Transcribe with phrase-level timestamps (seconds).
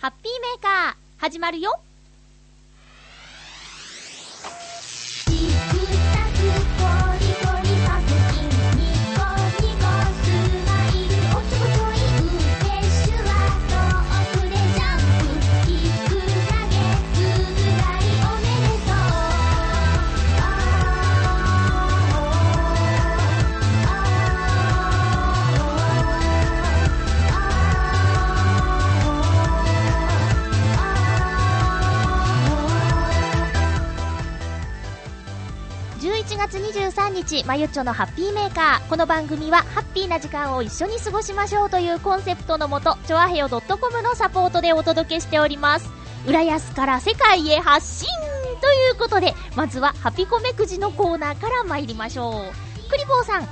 [0.00, 1.76] ハッピーメーカー、始まるよ。
[36.48, 38.88] 月23日、まゆっちょのハッピーメーカー。
[38.88, 45.90] この番組は、ハッピーな時間を一緒に過ごしましょうというコンセプトのもと、ちょあへよ .com のサポートでお届けしております。
[46.26, 48.08] 浦安から世界へ発信
[48.62, 52.90] ということで、まずは、ハピコメくじのコーナーから参りましょう。
[52.90, 53.42] クリボーさん、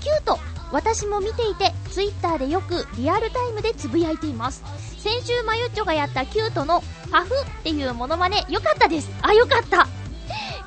[0.00, 0.38] キュート。
[0.72, 4.64] 私も見ていて、ツイッターでよくリアルタイムでつぶやいています。
[4.98, 9.10] 先週まゆっちょがやったキュートのパフっていうモノマネ、よかったです。
[9.20, 9.86] あ、よかった。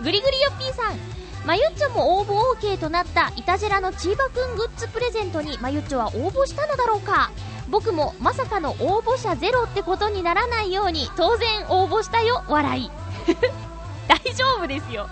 [0.04, 1.20] ぐりぐりよっぴーさん、
[1.50, 7.32] まゆっちょも応募 OK となったイタジェラのチーバくんグッズプレゼントにまゆっちょは応募したのだろうか。
[7.70, 12.92] 僕もまさかの応募者ゼロってことにならないように当然応募したよ笑い。
[14.08, 15.10] 大丈夫ですよ。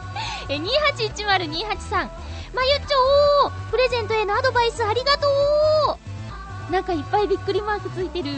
[0.47, 2.11] え281028さん。
[2.53, 5.27] まゆっちょプレゼントへのアドバイスありがと
[6.69, 6.71] う。
[6.71, 8.29] なんかいっぱいびっくりマークついてる。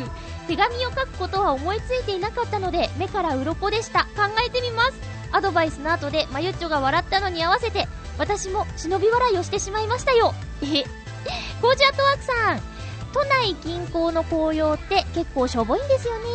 [0.48, 4.06] 手紙を書くことは思いついていなかったので目から鱗でした。
[4.16, 5.19] 考えてみます。
[5.32, 10.34] アドバイスの後でまゆっちょが笑ったのに合わせて私も忍び笑いをしてしまいましたよ。
[10.62, 10.84] え
[11.62, 12.62] コージアットワークさん。
[13.12, 16.26] 都内近郊の紅葉って結構しょぼいんですよね。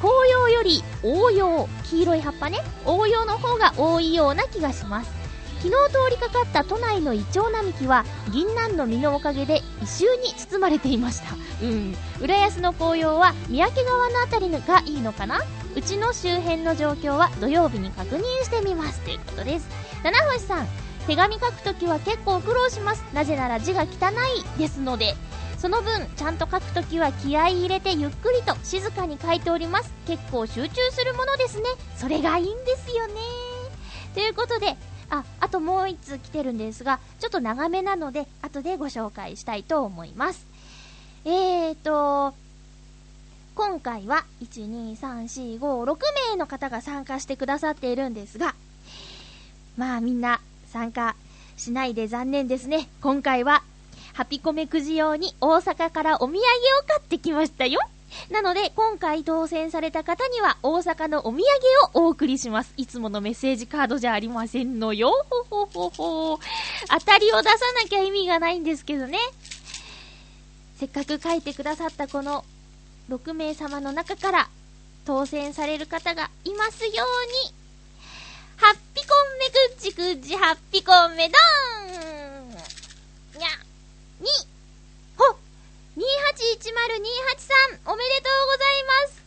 [0.00, 2.58] 紅葉より応用黄色い葉っぱね。
[2.84, 5.10] 応用の方が多いような気がします。
[5.62, 11.34] 昨日通りかかった都内のイチョウ並木は銀杏の実のおかげで異臭に包まれていました。
[11.62, 11.96] うん。
[12.20, 15.40] 浦安の紅葉は三宅川のあたりがいいのかな？
[15.76, 19.00] うちの周辺の状況は土曜日に確認してみます。
[19.02, 19.68] ということです。
[20.02, 20.66] 七星さん
[21.06, 23.04] 手紙書くときは結構苦労します。
[23.12, 25.14] なぜなら字が汚いですので。
[25.58, 29.92] その分ちゃんと書くときは気合い入れてゆっくりと静かに書いております。
[30.06, 31.64] 結構集中するものですね。
[31.96, 33.14] それがいいんですよね。
[34.14, 34.76] ということで
[35.10, 40.46] ああともう1通来てるんですがちょっと長めなので後でご紹介したいと思います。
[41.24, 42.34] えーと
[43.56, 45.96] 今回は123456
[46.30, 48.54] 名の方が参加してくださっているんですが
[49.76, 51.16] まあみんな参加
[51.56, 52.88] しないで残念ですね。
[53.00, 53.62] 今回は
[54.12, 56.40] ハピコメくじ用に大阪からお土産を
[56.86, 57.80] 買ってきましたよ。
[58.30, 61.42] なので今回当選された方には大阪のお土産
[61.98, 62.74] をお送りします。
[62.76, 65.12] いつものメッセージカードじゃありませんのよ。
[65.48, 66.40] ほほほほ。
[66.88, 69.18] 当たりを出さなきゃ意味がないんですけどね。
[70.78, 72.44] せっかく書いてくださったこの
[73.08, 74.48] 6名様の中から
[75.04, 76.94] 当選される方がいますよう
[77.48, 77.54] に、
[78.56, 82.60] ハッピコンメくっちくっちハッピコンメドーンにゃ、
[84.20, 84.26] に、
[85.16, 85.24] ほ
[85.96, 86.02] !281028
[87.38, 87.54] さ
[87.90, 89.26] ん、おめでとうございます。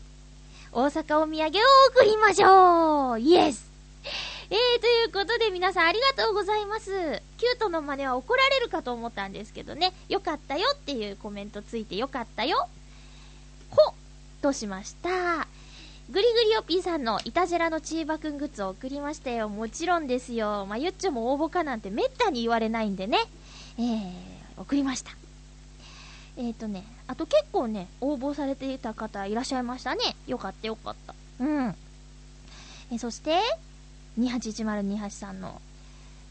[0.71, 1.61] 大阪お土産を
[1.95, 3.19] 送りましょう。
[3.19, 3.69] イエス。
[4.51, 6.89] えー、ということで皆さんありがとうございます。
[7.37, 12.67] キュートの真似は怒られるかと思ったんですけどね、よかったよっていうコメントついてよかったよ。
[13.71, 13.93] ほ
[14.41, 15.47] としました。
[16.11, 19.47] ぐりぐりおっぴーさんのいたじらのチーバくんグッズを送りましたよ。
[19.47, 20.65] もちろんですよ。
[20.67, 23.19] まあ、ゆっちょも応募かなんてめったに言われないんでね。
[23.77, 24.13] えー、
[24.57, 25.11] 送りました。
[26.37, 30.15] えーとね、あと結構ね、応募されていた方いらっしゃいましたね。
[30.25, 31.13] よかったよかった。
[31.41, 31.75] うん。
[32.91, 33.37] えそして、
[34.19, 35.61] 281028さんの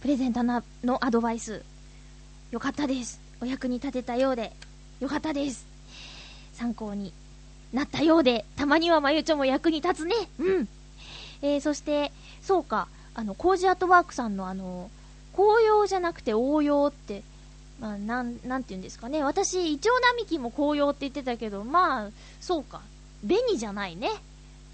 [0.01, 0.63] プレゼントの
[1.05, 1.63] アドバイス。
[2.51, 3.21] よかったです。
[3.41, 4.53] お役に立てたようで、
[4.99, 5.67] よかったです。
[6.55, 7.13] 参考に
[7.73, 10.15] なったようで、たまにはまゆちょも役に立つね。
[10.39, 10.69] うん。
[11.43, 12.13] えー、そして、
[12.43, 14.91] そうか、あの、コージアートワークさんのあの、
[15.35, 17.23] 紅葉じゃなくて応用って、
[17.81, 19.23] まあ、なん、なんて言うんですかね。
[19.23, 22.81] 私、イチョウ並木も紅葉って言ってたけど、まあ、そうか。
[23.27, 24.11] 紅じゃないね。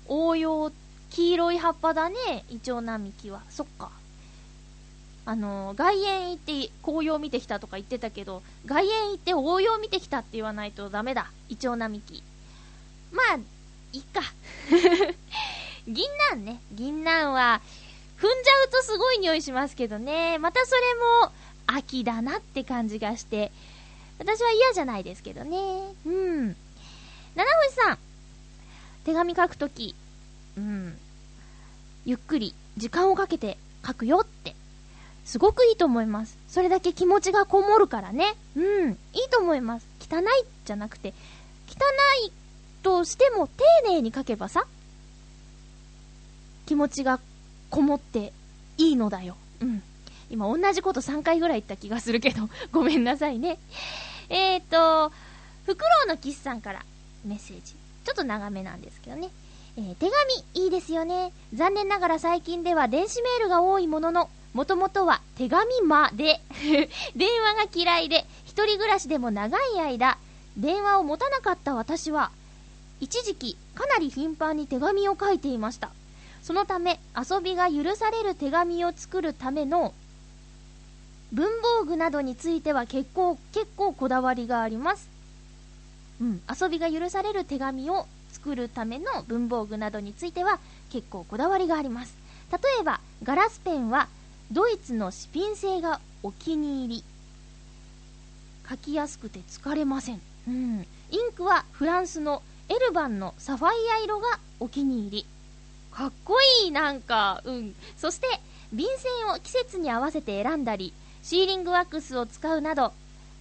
[0.08, 0.70] 応用、
[1.10, 2.44] 黄色い葉っぱだね。
[2.48, 3.42] イチョウ並木は。
[3.50, 3.90] そっか。
[5.26, 11.30] あの、外苑行って紅葉見てきたとか言ってたけど、外苑行って応用見てきたって言わないとダメだ。
[11.48, 12.22] イチョウ並木。
[13.14, 13.38] まあ、
[13.92, 14.20] いっか。
[15.86, 16.60] 銀杏ね。
[16.72, 17.62] 銀杏は、
[18.18, 20.38] 踏んじゃうとすごい匂いしますけどね。
[20.38, 20.80] またそれ
[21.26, 21.32] も、
[21.66, 23.52] 秋だなって感じがして、
[24.18, 25.56] 私は嫌じゃないですけどね。
[26.04, 26.56] うん。
[27.34, 27.98] 七星さん、
[29.04, 29.94] 手紙書くとき、
[30.56, 30.98] うん。
[32.04, 34.56] ゆっくり、時間をかけて書くよって。
[35.24, 36.36] すごくいいと思います。
[36.48, 38.34] それだけ気持ちがこもるからね。
[38.56, 38.90] うん。
[38.90, 39.86] いいと思います。
[40.00, 40.24] 汚い
[40.66, 41.14] じゃなくて、
[41.68, 41.78] 汚
[42.26, 42.32] い
[42.84, 44.66] としても丁寧に書けばさ、
[46.66, 47.18] 気持ちが
[47.70, 48.32] こもって
[48.76, 49.36] いいのだよ。
[49.60, 49.82] うん。
[50.30, 53.58] 今同じこと3回ぐらい言った気がするけど、 ごめんなさいね。
[54.28, 55.12] えーと、
[55.64, 56.84] フクロウのキスさんから
[57.24, 57.72] メッセージ。
[58.04, 59.30] ちょっと長めなんですけどね。
[59.78, 60.10] えー、手
[60.54, 61.32] 紙、いいですよね。
[61.54, 66.40] 残念ながら最近では電子メールが多いものの、もともとは手紙まで
[67.16, 70.18] 電話が嫌いで、一人暮らしでも長い間、
[70.56, 72.30] 電話を持たなかった私は、
[73.04, 75.90] 一時期かなり頻繁に手紙を書いていました。
[76.42, 79.92] そのため、遊びが許される手紙を作るための
[81.30, 81.46] 文
[81.80, 85.10] 房具などについては結構、結構こだわりがあります。
[86.18, 90.58] うん、遊びが許される手紙を作るための文房具などについては
[90.90, 92.16] 結構こだわりがあります。
[92.52, 94.08] 例えば、ガラスペンは
[94.50, 97.04] ドイツのシピン製がお気に入り。
[98.66, 100.22] 書きやすくて疲れません。
[100.48, 100.86] うん。
[101.10, 103.70] インクはフランスのエルバンのサファイ
[104.00, 105.26] ア色がお気に入り。
[105.92, 107.74] かっこいい、なんか、うん。
[107.96, 108.26] そして、
[108.72, 112.92] 便箋を季節に合わせて選んだり、シーリングワックスを使うなど、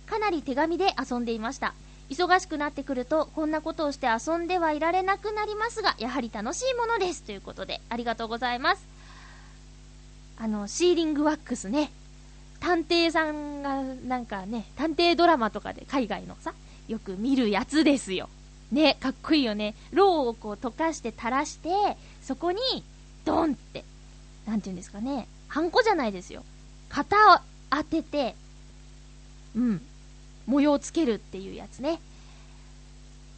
[0.05, 1.73] かなり手紙で遊んでいました。
[2.09, 7.23] 忙しくなってくると、こんなことをして遊んではいられなくなりますが、やはり楽しいものです。
[7.23, 8.85] ということで、ありがとうございます。
[10.37, 11.91] あの、シーリングワックスね。
[12.59, 16.53] 探偵さんが、なんかね、探偵ドラマとかで海外のさ、
[16.87, 18.29] よく見るやつですよ。
[18.73, 19.75] ね、かっこいいよね。
[19.91, 21.69] ろうをこう溶かして垂らして、
[22.23, 22.59] そこに、
[23.23, 23.85] ドンって、
[24.47, 26.43] なんて言うんですかね、ハンコじゃないですよ。
[26.89, 27.39] 型を
[27.69, 28.35] 当てて、
[29.55, 29.81] うん、
[30.47, 31.99] 模様をつけるっていうやつね。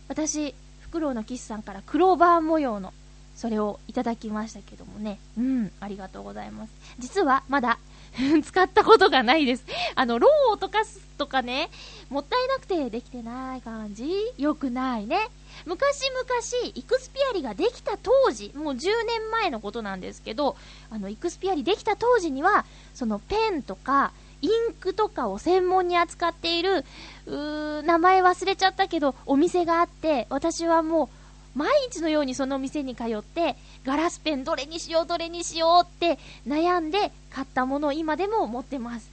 [0.08, 2.94] 私、フクロウのキスさんからクローバー模様の、
[3.36, 5.20] それをいただきましたけどもね。
[5.38, 6.74] うん、ありがとうございます。
[6.98, 7.78] 実は、まだ
[8.44, 9.66] 使ったことがないです。
[9.96, 11.70] あの、ローを溶かすとかね、
[12.10, 14.10] もったいなくてできてない感じ？
[14.38, 15.30] よくないね。
[15.66, 20.58] 昔々、イクスピアリができた当時、もう10年前のことなんですけど、
[20.90, 26.86] あの、イクスピアリできた当時には、そのペンとか、インクとかを専門に扱っている、
[27.26, 31.25] うー、名前忘れちゃったけど、お店があって、私はもう、
[31.56, 33.56] 毎日のようにその店に通って、
[33.86, 39.10] ガラスペンどれにしようどれにしようって悩んで買ったものを今でも持ってます。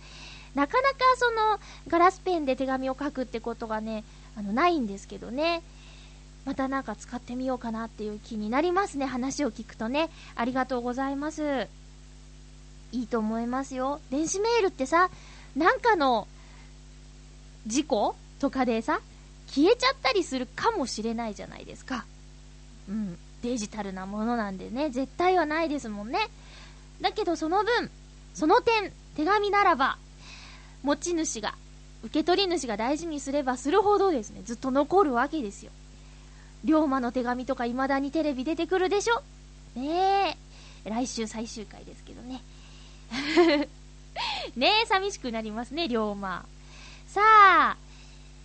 [0.54, 4.04] なかなかそのガラスペンで手紙を書くってことがね、
[4.36, 5.62] あの、ないんですけどね。
[6.44, 9.06] またなんか使ってみようかなっていう気になりますね。
[9.06, 10.10] 話を聞くとね。
[10.34, 11.68] ありがとうございます。
[12.90, 14.00] いいと思いますよ。
[14.10, 15.10] 電子メールってさ、
[15.56, 16.26] なんかの
[17.66, 19.00] 事故とかでさ、
[19.46, 22.04] 消えちゃったりするかもしれないじゃないですか。
[22.88, 23.18] うん。
[23.42, 26.18] デジタルなものなんでね、絶対はないですもんね。
[27.00, 27.90] だけどその分、
[28.34, 29.98] その点、手紙ならば、
[30.82, 31.54] 持ち主が、
[32.04, 35.72] 受け取り主が大事にすればするほどですね、ずっと残るわけですよ。
[36.64, 39.22] 龍馬の手紙とか未だにテレビ出てくるでしょ
[39.74, 40.36] ね
[40.84, 40.88] え。
[40.88, 42.42] 来週最終回ですけどね。
[44.56, 46.44] ねえ、寂しくなりますね、龍馬。
[47.08, 47.76] さあ、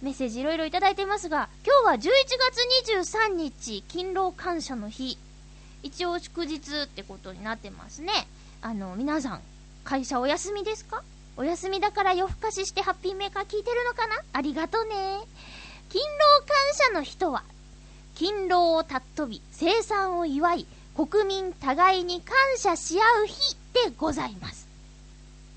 [0.01, 2.11] メッセージいろいろいただいてますが、今日は11
[2.91, 5.17] 月23日、勤労感謝の日。
[5.81, 8.11] 一応祝日ってことになってますね。
[8.61, 9.41] あの、皆さん、
[9.83, 11.03] 会社お休みですか？
[11.35, 14.15] お休みだから夜更かししてハッピーメーカー聞いてるのかな？
[14.33, 14.91] ありがとね。
[15.89, 16.57] 勤労感
[16.89, 17.43] 謝の人は、
[18.15, 24.67] 勤労を尊び、生産を祝い、国民互いに感謝し合う日でございます。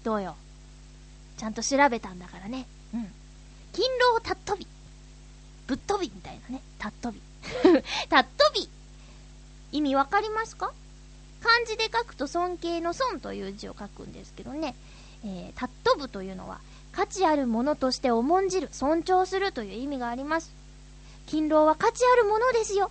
[0.02, 0.34] どうよ？
[1.36, 2.66] ちゃんと調べたんだからね。
[3.72, 4.66] 勤労たっとび。
[5.66, 6.62] ぶっ飛びみたいなね。
[6.78, 7.20] たっとび。
[8.08, 8.68] たっとび。
[9.72, 10.72] 意味わかりますか？
[11.42, 14.74] 漢字で書くと尊敬の尊という字を書くんですけどね。
[15.24, 16.60] えー、たっとぶというのは
[16.92, 20.50] 価値あるものとして重んじる、尊重するという意味があります。
[21.26, 22.90] 勤労は価値あるものですよ。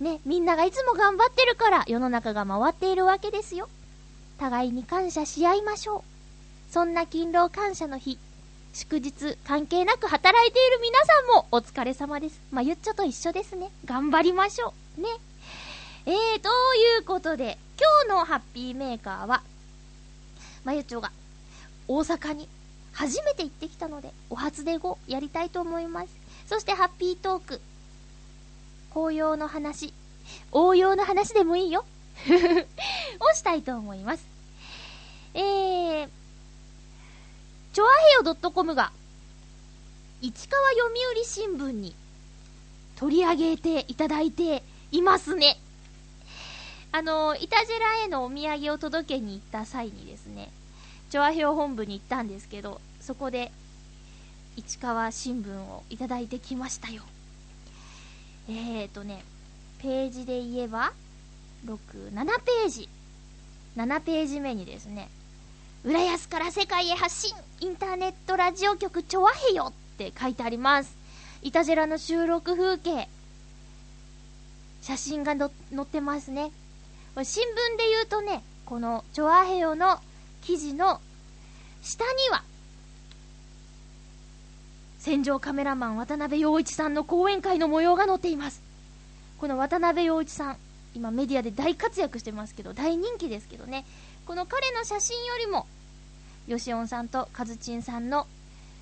[0.00, 3.68] ね、みんながいつも頑張ってるから世の中が回っているわけですよ。
[4.38, 6.72] 互いに感謝し合いましょう。
[6.72, 8.18] そんな勤労感謝の日、
[8.72, 12.40] 祝日関係なく働いている皆さんもお疲れ様です。
[12.52, 13.70] まゆっちょと一緒ですね。
[13.84, 15.00] 頑張りましょう。
[15.00, 15.08] ね。
[16.06, 17.58] えー、ということで、
[18.06, 19.42] 今日のハッピーメーカーは、
[20.64, 21.10] まゆっちょが
[21.88, 22.48] 大阪に
[22.92, 26.08] 初めて行ってきたので、お初で語やりたいと思います。
[26.46, 27.60] そしてハッピートーク、
[28.92, 29.92] 紅葉の話、
[30.52, 31.84] 応用の話でもいいよ。
[33.18, 34.24] をしたいと思います。
[35.34, 36.08] えー、
[37.72, 37.86] チョア
[38.24, 38.90] ヘヨ .com が、
[40.20, 41.94] 市川読売新聞に
[42.96, 45.56] 取り上げていただいていますね。
[46.90, 50.50] あの、イタジェラへのお土産を届けに行った際にですね、
[51.10, 53.52] チョアヘヨ本部に行ったんですけど、そこで、
[54.56, 57.04] 市川新聞をいただいてきましたよ。
[58.48, 59.22] ええーとね、
[59.80, 60.92] ページで言えば、
[61.64, 62.88] 6、7ページ。
[63.76, 65.08] 7ページ目にですね、
[65.82, 70.94] 浦安から世界へ発信インターネットラジオ局チョアヘヨって書いてあります。
[71.40, 73.08] イタジェラの収録風景。
[74.82, 76.50] 写真がの載ってますね。
[77.22, 79.98] 新聞で言うとね、このチョアヘヨの
[80.42, 81.00] 記事の
[81.82, 82.42] 下には、
[84.98, 88.60] 戦場カメラマン渡辺陽一さんの講演会の模様が載っています。
[89.38, 90.56] この渡辺陽一さん、
[90.94, 93.86] 今メディアで大活躍してますけど、大人気ですけどね、
[94.30, 95.66] この彼の写真よりも、
[96.46, 98.28] よしおんさんとかずちんさんの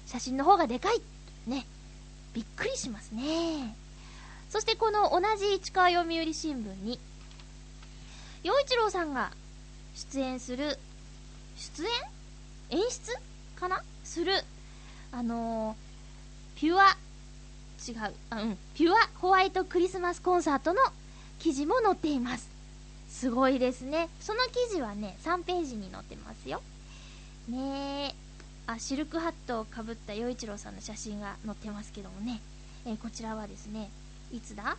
[0.05, 1.01] 写真の方がでかい。
[1.47, 1.65] ね。
[2.35, 3.75] びっくりしますね。
[4.51, 7.01] そしてこの同じ市川読売新聞に、
[8.43, 9.33] 陽一郎さんが
[9.95, 10.79] 出演する、
[11.57, 11.83] 出
[12.71, 12.81] 演？
[12.81, 13.17] 演出
[13.59, 13.83] かな？
[14.05, 14.45] する、
[15.13, 16.91] あのーピュア、
[17.89, 20.81] 違う、あ、うん、ピュアホワイトクリスマスコンサートの
[21.39, 22.48] 記事も載っています。
[23.11, 24.09] すごいですね。
[24.21, 26.63] その記事はね、3ページに載ってますよ。
[27.49, 28.15] ねえ。
[28.67, 32.41] あ、シルクハットをかぶった洋一郎さんの写真が載ってますけどもね。
[32.87, 33.91] えーこちらはですね、
[34.33, 34.77] いつだ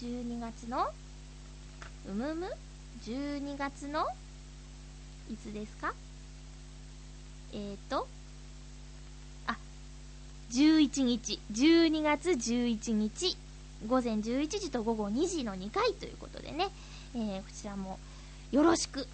[0.00, 0.88] ?12 月の
[2.08, 2.46] うむむ
[3.04, 4.06] ?12 月の
[5.30, 5.92] いつですか？
[7.52, 8.08] えーと、
[9.46, 9.56] あ、
[10.50, 13.36] 11日、12月11日、
[13.86, 16.68] 午前11時と午後2時の2回ということでね、
[17.14, 17.98] えーこちらも
[18.52, 19.00] よろしく。
[19.00, 19.06] で、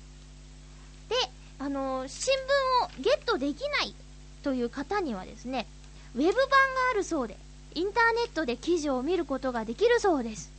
[1.59, 3.95] あのー新聞をゲットできない
[4.43, 5.67] という方にはですね、
[6.15, 6.47] ウェブ版が
[6.93, 7.37] あるそうで、
[7.75, 10.51] インターネットで記事を見ることができるそうです。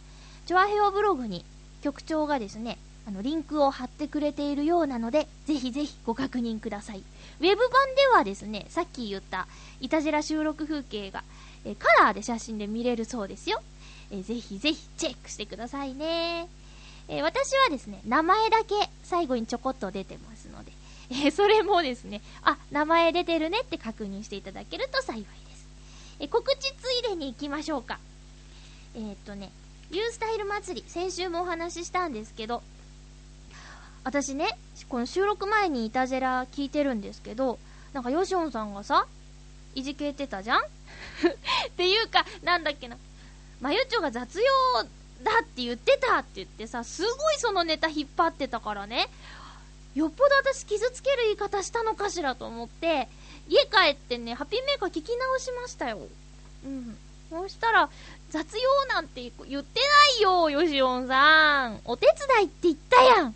[0.45, 1.45] チョアヘオブログに
[1.81, 7.03] 局長がですね、あの、リンクを貼ってくれているようなので、ぜひぜひご確認ください。
[7.39, 9.47] ウェブ版ではですね、さっき言った、
[9.81, 11.23] イタジェラ収録風景が、
[11.65, 13.61] えカラーで写真で見れるそうですよ。
[14.11, 16.47] えぜひぜひチェックしてくださいね。
[17.09, 20.71] えー私はですね、名前だけ最後にちょこっと出てますので、
[21.11, 25.65] えーそれもですね、あ、名前出てるねって確認していただけると幸いです。
[26.19, 27.99] えー告知ついでに行きましょうか。
[28.95, 29.51] えーっとね、
[29.91, 32.61] ユースタイル祭り、先週もお話ししたんですけど、
[34.03, 34.57] 私ね、
[34.89, 37.57] この収録前にイタジェラ聞いてるんですけど、
[37.93, 39.05] なんかヨシオンさんがさ、
[39.75, 40.59] いじけてたじゃん？
[40.63, 40.63] っ
[41.77, 42.97] ていうか、なんだっけな、
[43.61, 44.45] まゆちょが雑用
[45.23, 49.09] だって言ってたって言ってさ、すごいそのネタ引っ張ってたからね、
[49.95, 53.07] よっぽど私傷つける言い方したのかしらと思って、
[53.47, 55.99] 家帰ってね、ハッピーメーカー聞き直しましたよ。
[56.65, 56.97] うん。
[57.29, 57.89] そうしたら、
[58.29, 61.79] 雑用なんて言ってないよ、ヨシオンさん。
[61.85, 63.35] お手伝いって言ったやん。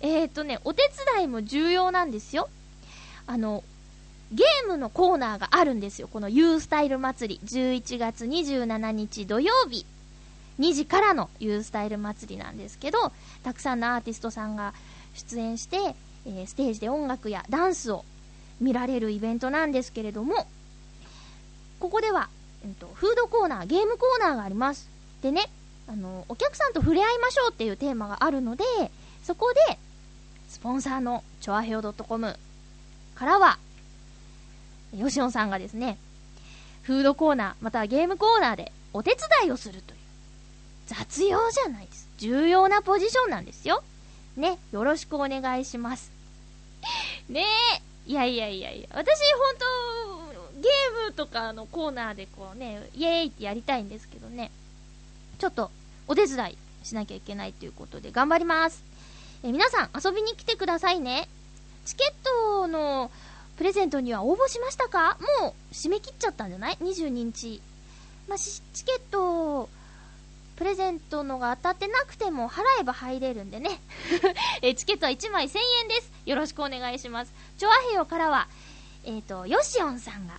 [0.00, 0.82] えーとね、お手
[1.14, 2.48] 伝いも重要なんですよ。
[3.26, 3.64] あの、
[4.32, 6.08] ゲームのコーナーがあるんですよ。
[6.08, 7.46] この U スタイル祭り。
[7.46, 9.86] 11月27日土曜日。
[10.58, 14.74] 2時からの U スタイル祭りなんですけど、たくさんのアーティストさんが
[15.14, 15.94] 出演して、
[16.26, 18.04] えーステージで音楽やダンスを
[18.60, 20.46] 見られるイベントなんですけれども、
[21.78, 22.28] ここでは、
[22.64, 24.88] うんと、フードコーナー、ゲームコーナーがあります。
[25.22, 25.48] でね、
[25.88, 28.64] あの、お客さんと触れ合いましょうっていうテーマがあるので、
[29.24, 29.78] そこで、
[30.48, 32.36] スポンサーのチョアヘオ .com
[33.14, 33.58] からは、
[34.96, 35.98] ヨシオンさんがですね、
[36.82, 39.95] フードコーナー、またはゲームコーナーでお手伝いをすると、
[40.86, 42.08] 雑用じゃないです。
[42.18, 43.82] 重要なポジションなんですよ。
[44.36, 46.12] ね、よろしくお願いします。
[47.28, 47.44] ね
[48.06, 49.54] え、いやいやいやいや、私本
[50.54, 54.50] 当ゲームとかのコーナーでこうね、イエーイってやりたいんですけどね、
[55.38, 55.70] ちょっと
[56.06, 58.82] お手伝いしなきゃいけないということで頑張ります。
[59.42, 61.28] え皆さん遊びに来てくださいね。
[61.84, 63.10] チケットの
[63.56, 65.18] プレゼントには応募しましたか？
[65.40, 67.60] もう締め切っちゃったんじゃない ?22 日。
[68.28, 69.68] まあ、チケット、
[70.56, 73.80] プレゼントのが当たってなくても払えば入れるんでね。
[74.62, 76.10] えチケットは1枚1000円です。
[76.24, 77.32] よろしくお願いします。
[77.58, 78.48] チョアヘヨからは、
[79.04, 80.34] えっ、と、ヨシオンさんが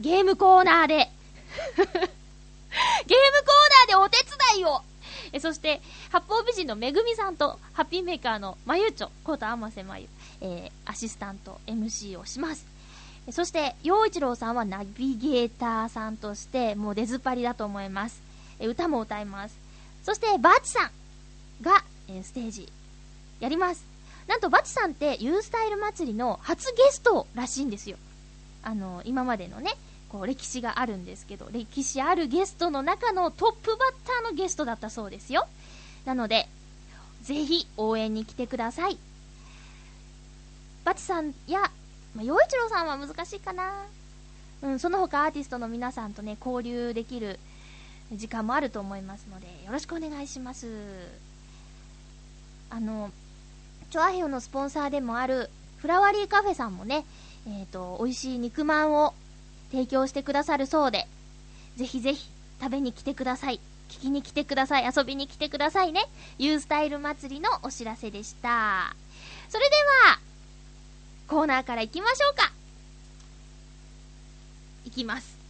[0.00, 0.94] ゲームコーナーで
[1.76, 4.18] ゲームコーナーでお手
[4.52, 4.82] 伝いを
[5.32, 10.08] えそして、八方美人のめぐみさんと、ハッピーメーカーのまゆちょ、コータあませまゆ、
[10.42, 12.66] えー、アシスタント、MC をします。
[13.30, 18.31] そして、陽一郎さんはナビゲーターさんとして、もう出ずっぱりだと思います。
[18.62, 19.58] え歌も歌います。
[20.04, 20.90] そして、バチさん
[21.62, 22.72] が、えステージ、
[23.40, 23.84] やります。
[24.28, 27.96] なんと、バチさんって、ユースタイル祭りの初ゲストらしいんですよ。
[28.62, 29.74] あの、今までのね、
[30.08, 35.48] こう、歴史があるんですけど、歴史あるゲストの中のトップバッターのゲストだったそうですよ。
[36.04, 36.48] なので、
[37.22, 38.98] ぜひ応援に来てください。
[40.84, 41.70] バチさんや、
[42.14, 43.86] まあ、陽一郎さんは難しいかな。
[44.62, 47.40] うん、その他アーティストの皆さんとね、交流できる、
[48.16, 50.66] 時間もあると思いますので、よろしくお願いします。
[52.70, 53.10] あの、
[53.90, 57.04] チョアヘオのスポンサーでもあるフラワリーカフェさんもね、
[57.46, 59.14] えっ、と、美味しい肉まんを
[59.70, 61.06] 提供してくださるそうで、
[61.76, 62.28] ぜひぜひ
[62.60, 63.60] 食べに来てください。
[63.88, 64.90] 聞きに来てください。
[64.96, 66.08] 遊びに来てくださいね。
[66.38, 68.94] ユースタイル祭りのお知らせでした。
[69.48, 69.76] それで
[70.08, 70.18] は、
[71.28, 72.52] コーナーから行きましょうか。
[74.86, 75.41] いきます。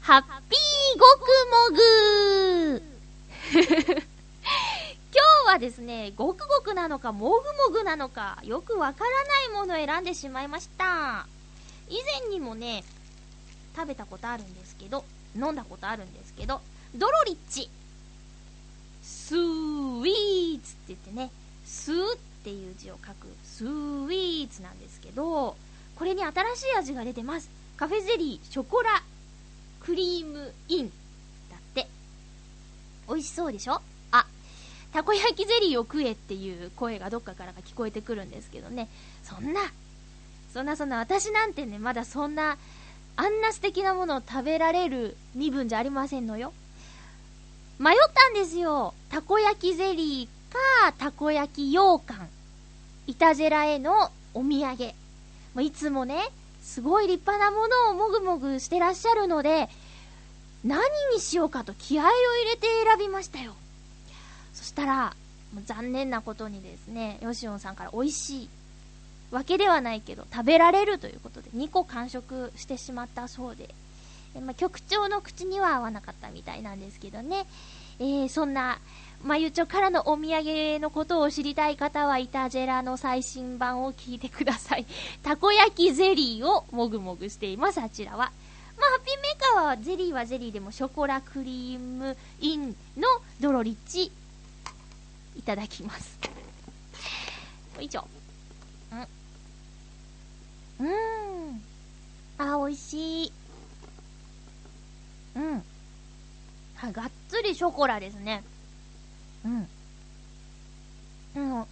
[0.00, 1.28] ハッピーごく
[1.70, 2.82] もぐ
[3.52, 3.62] 今
[5.44, 7.34] 日はですね、ごくごくなのかもぐ
[7.70, 11.26] もぐなのか、よくわからないものを選んでしまいました。
[11.90, 12.82] 以前にもね、
[13.76, 15.04] 食べたことあるんですけど、
[15.36, 16.62] 飲んだことあるんですけど、
[16.94, 17.68] ドロリッチ。
[19.02, 21.30] スイーツって言ってね、
[21.66, 25.56] スーっていう字を書くスイーツなんですけど、
[25.96, 27.50] これに新しい味が出てます。
[27.76, 29.02] カフェゼリーショコラ
[29.80, 30.88] クリームイン
[31.50, 31.88] だって。
[33.08, 33.80] 美味しそうでしょ？
[34.12, 34.26] あ、
[34.92, 38.88] たこ焼きゼリーを食えっていう声がどっかからが聞こえてくるんですけどね。
[39.24, 39.60] そんな、
[40.52, 42.58] そんなそんな、私なんてね、まだそんな、
[43.16, 46.52] あんな素敵なものを食べられる身分じゃありませんのよ。
[47.78, 48.94] 迷ったんですよ。
[49.08, 50.28] たこ焼きゼリー
[50.84, 52.28] か、たこ焼き羊羹。
[53.06, 54.92] イタジェラへのお土産。
[55.54, 56.30] まいつもね、
[56.70, 59.68] すごい立派なものをもぐもぐしてらっしゃるので、
[60.64, 60.80] 何
[61.12, 62.14] にしようかと気合を入
[62.48, 63.54] れて選びましたよ。
[64.54, 65.16] そしたら、
[65.64, 68.48] 残念なことにですね、ヨシオンさんから美味しい
[69.32, 73.74] わけではないけど、食べられるということで、2個完食してしまったそうで、
[74.36, 77.46] えまあ、局長の口には合わなかったみたいなんですけどね、
[77.98, 78.78] えー、そんな、
[79.22, 84.86] まゆちょからのお土産のことを知りたい方は、イタジェラの最新版を聞いてください。
[85.22, 88.18] たこ焼きゼリーをもぐもぐしています、あちらは。
[88.18, 93.08] まあ、ハッピーメーカーはゼリーはゼリーでもショコラクリームインの
[93.40, 94.10] ドロリッチ、
[95.36, 96.18] いただきます。
[97.78, 98.06] 以上。
[100.80, 100.86] うん。
[100.86, 101.62] うーん。
[102.38, 103.32] あ、美味しい。
[105.36, 105.62] うん。
[106.76, 108.42] は、がっつりショコラですね。
[109.44, 109.68] うん。
[111.36, 111.66] うん。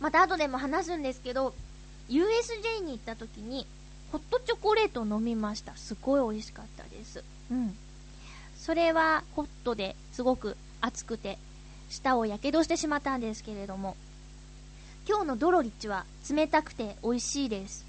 [0.00, 1.54] また後でも話すんですけど、
[2.08, 3.66] USJ に行った時に、
[4.12, 5.76] ホットチョコレートを飲みました。
[5.76, 7.22] すごい美味しかったです。
[7.50, 7.76] うん。
[8.56, 11.38] それはホットですごく熱くて、
[11.90, 13.96] 舌をやけどしてしまったんですけれども、
[15.08, 17.86] 今日のドロリッチは冷たくて美味しいです。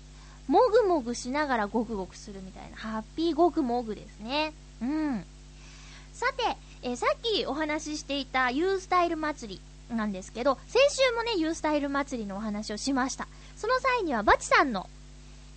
[0.47, 4.53] もぐもぐしながらゴクゴクするみたいな、ハッピーゴクもぐですね。
[4.81, 5.23] うん。
[6.13, 13.27] さて、えーさっきお話ししていた U スタイル祭りなんですけど、先週もね、U スタイル祭りのお話をしました。
[13.57, 14.89] その際にはバチさんの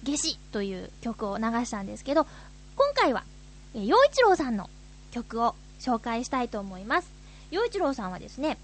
[0.05, 2.27] 夏至という曲を流したんですけど、
[2.77, 3.25] 今回は、
[3.75, 4.69] えー、陽一郎さんの
[5.13, 7.11] 曲を紹介したいと思います。
[7.51, 8.59] 陽一郎さんはですね、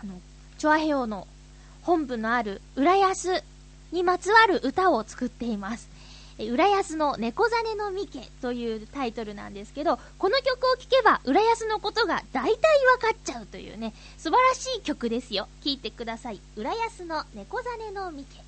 [0.00, 0.20] あの、
[0.58, 1.26] チョアヘオの
[1.82, 3.42] 本部のある浦安
[3.90, 5.88] にまつわる歌を作っています。
[6.38, 15.48] 浦安の猫ザネのミケというタイトルなんですけど、この曲を聴けば浦安のことが大体わかっちゃうというね、素晴らしい曲ですよ。
[15.62, 16.40] 聴いてください。
[16.56, 18.43] 浦安の猫ザネのミケ。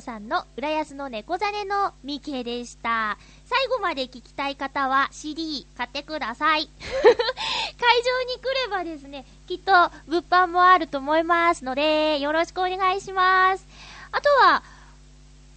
[0.00, 3.18] さんの浦安の猫ザネのミケでした。
[3.44, 6.68] 最後まで聞きたい方は CD 買ってください。
[6.78, 9.72] 会場に来ればですね、きっと
[10.06, 13.66] 物販もあると思いますので、よろしくお願いします。
[14.12, 14.62] あとは、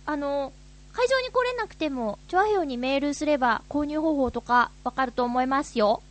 [0.06, 0.52] あの、
[0.94, 6.02] 会場に来れなくても、チョアヘヨにメールすれば購入方法とかわかると思いますよ。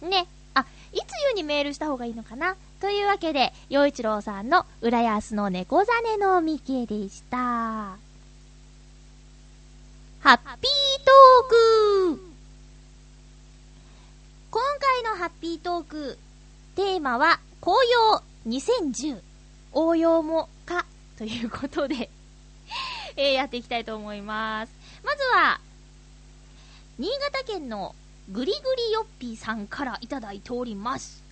[0.00, 0.26] ね。
[0.54, 2.56] あ、いつゆにメールした方がいいのかな？
[2.80, 7.96] というわけで、洋一郎さんの浦安の猫ザネのミケでした。
[10.20, 12.20] ハッピートーク
[14.50, 16.18] 今回のハッピートーク、
[16.76, 19.20] テーマは紅葉2010
[19.72, 20.86] 応用もか
[21.16, 22.10] ということで、
[23.16, 24.72] えやっていきたいと思います。
[25.02, 25.60] まずは、
[26.98, 27.94] 新潟県の
[28.30, 31.27] ぐりぐりよっぴーさんからいただいております。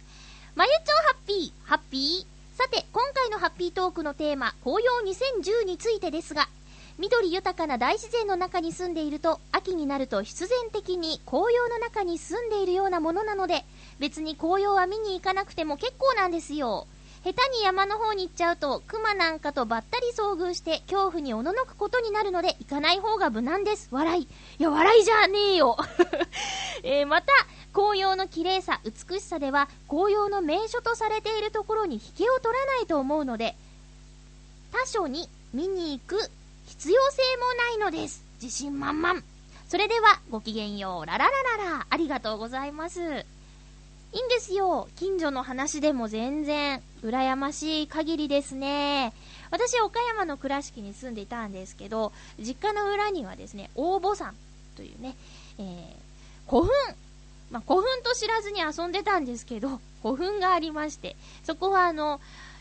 [0.56, 2.56] まゆちょハッピー、ハッピー。
[2.56, 6.48] さて、今回のハッピートークのテーマ、紅葉2010についてですが、
[6.96, 13.66] 緑豊かな大自然の中に住んでいると、秋になると必然的に紅葉の中に住んでいるようなものなので、
[13.98, 16.86] 別に紅葉は見に行かなくても結構なんですよ。
[17.26, 23.88] 下手に山の方に行っちゃうと、熊なんかとばったり遭遇して恐怖におののくことになるので、行かない方が無難です。
[23.90, 24.22] 笑い。
[24.22, 24.28] い
[24.62, 25.76] や、笑いじゃねえよ。
[26.84, 27.32] えーまた、
[27.72, 33.56] 紅葉の綺麗さ、美しさでは、紅葉の名所とされているところに引けを取らないと思うので、
[34.70, 36.30] 他所に見に行く
[36.66, 38.22] 必要性もないのです。
[38.40, 39.20] 自信満々。
[39.68, 41.06] それでは、ごきげんよう。
[41.06, 41.86] ラララララ。
[41.90, 43.26] ありがとうございます。
[44.16, 44.88] いいんですよ。
[44.96, 49.12] 近所の話でも全然、羨ましい限りですね。
[49.50, 54.34] 私、岡山の倉敷に住んでいたんですけど、実家の裏にはですね、大母山
[54.74, 55.16] というね、
[55.58, 56.70] えー、古墳。
[57.50, 62.18] まあ、古墳と知らずに遊んでたんですけど、古墳がありまして、そこはあの、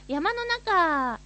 [0.09, 1.21] 山の中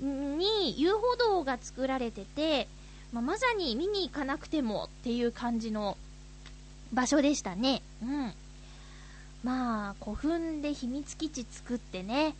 [0.00, 2.68] に遊歩道が作られてて、
[3.12, 5.98] まあ、まさに見に行かなくてもっていう感じの
[6.94, 7.82] 場所でしたね。
[8.02, 8.32] うん。
[9.44, 12.34] まあ、古墳で秘密基地作ってね、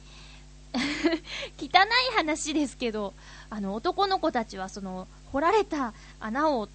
[1.60, 3.12] 汚い話ですけど、
[3.50, 6.68] あの、男の子たちはその、掘られた穴を、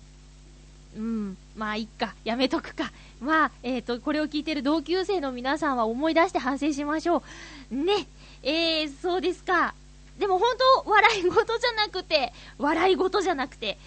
[0.95, 2.91] うん、まあ、いっか、やめとくか。
[3.19, 7.23] まあ、えっ、と、これを聞いてる同級生の皆さんは思い出して反省しましょ
[7.71, 7.75] う。
[7.75, 8.07] ね、
[8.43, 9.73] えー、そうですか。
[10.19, 10.51] でも本
[10.83, 13.79] 当、笑い事じゃなくて、笑い事じゃなくて、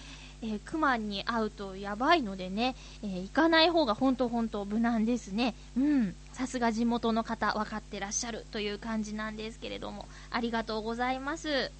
[0.43, 5.55] えー、熊に会うとやばいのでね、えー行かない方が本当本当無難ですね。
[5.77, 6.15] うん。
[6.33, 11.71] さすが地元の方、分かってらっしゃるという感じなんですけれども、ありがとうございます。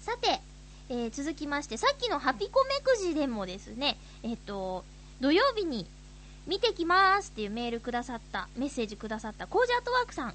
[0.00, 0.40] さて、
[0.88, 4.84] えー続きまして、さっきのハピコメくじでもですね、えっ、と、
[5.20, 5.86] 土曜日に
[6.48, 10.34] 見てきますっていうメールくださった、メッセージくださったコージアートワークさん、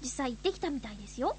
[0.00, 1.36] 実際行ってきたみたいですよ。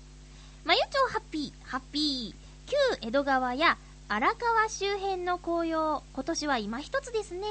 [0.65, 2.43] まゆちょハッピー、ハッピー。
[2.65, 3.77] 旧江戸川や
[4.09, 7.47] 荒川周辺の紅葉、今年は今一つですね。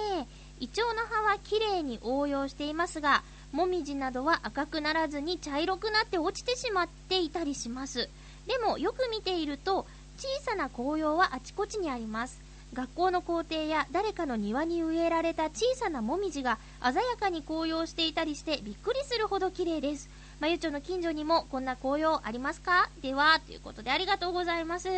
[0.61, 8.09] イチョウの葉は綺麗に応用していますが、もみじなどは赤くならずに茶色くなって落ちてしまっていたりします。
[8.47, 9.87] でもよく見ていると、
[10.19, 12.41] 小さな紅葉はあちこちにあります。
[12.75, 20.09] 学校の校庭や誰かの庭に植えられた小さなもみじが鮮やかに紅葉していたりしてびっくりするほど綺麗です。
[20.41, 22.89] まゆちょの近所にもこんな紅葉ありますか？
[23.03, 24.89] では、ということでありがとうございます。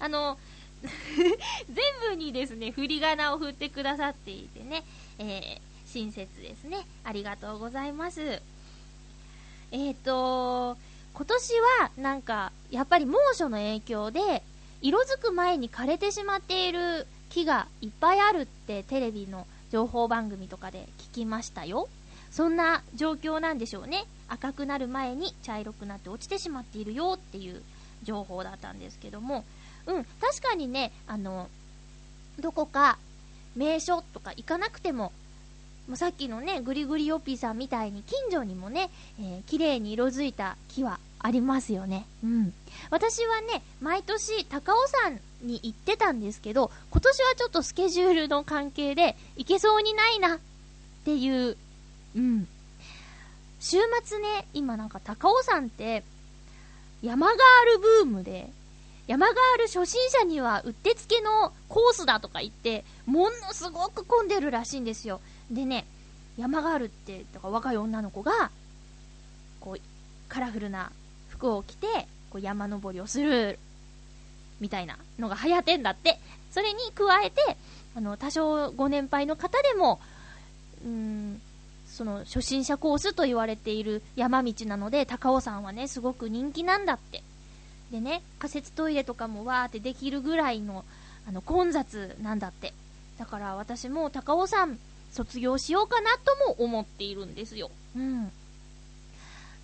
[0.00, 0.38] あの、
[1.68, 1.76] 全
[2.10, 4.84] 部にですね、振り仮名を振ってくださっていてね、
[5.18, 6.86] えー、親切ですね。
[7.04, 8.40] ありがとうございます。
[9.70, 10.76] えっ、と、
[11.14, 14.42] 今年はなんか、やっぱり猛暑の影響で、
[14.82, 21.88] 色づく前に枯れてしまっている木がいっぱいあるってテレビの情報番組とかで聞きましたよ。
[22.30, 24.04] そんな状況なんでしょうね。
[24.28, 27.62] 赤くなる前に茶色くなって落ちてしまっているよっていう
[28.02, 29.44] 情報だったんですけども、
[29.86, 31.48] うん、確かにね、あの、
[32.40, 32.98] どこか
[33.56, 35.12] 名所とか行かなくても、
[35.88, 42.06] もうさっきのね、ぐりぐりよぴーさんみたいに近所にもね、えー綺麗に色づいた木はありますよね。
[42.22, 42.52] うん。
[42.90, 50.38] 私はね、毎年高尾山に行ってたんですけど、今年はちょっとスケジュールの関係で行けそうにないなっ
[51.04, 51.56] ていう、
[52.16, 52.48] うん。
[53.60, 56.02] 週末ね、今なんか高尾山って
[57.02, 57.36] 山ガー
[57.72, 58.50] ルブームで、
[59.06, 65.20] 山ガール初心者にはうってつけのコースだとか言って、ものすごく混んでるらしいんですよ。
[65.50, 65.86] でね、
[66.38, 68.50] 山ガールって、だか若い女の子が、
[69.60, 69.80] こう、
[70.28, 70.90] カラフルな
[71.28, 71.86] 服を着て、
[72.30, 73.58] こう山登りをする、
[74.60, 76.18] みたいなのが流行ってんだって。
[76.50, 77.56] それに加えて、
[77.96, 80.00] あの、多少ご年配の方でも、
[80.84, 81.42] うーん、
[81.88, 87.23] その初心者コースと言われている山道なので、高尾山はね、すごく人気なんだって。
[87.94, 90.84] でね、仮設トイレとかもわーってできるぐらいの、
[91.28, 92.74] あの、混雑なんだって。
[93.20, 94.80] だから私も高尾山
[95.12, 97.70] 卒業しようかなとも思っているんですよ。
[97.96, 98.32] うん。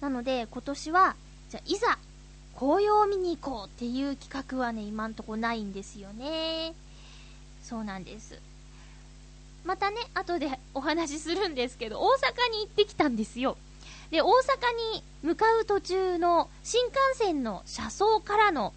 [0.01, 1.17] なので、今年は、
[1.51, 1.99] じゃあ、いざ、
[2.55, 6.73] 紅葉を見に行こうっていう企画はね、今んとこないんですよね。
[7.65, 8.39] そうなんです。
[9.65, 13.57] またね、後でお話しするんですけど、大阪に行ってきたんですよ。
[14.11, 14.29] で、大阪
[14.95, 18.73] に向かう途中の新幹線の車窓からの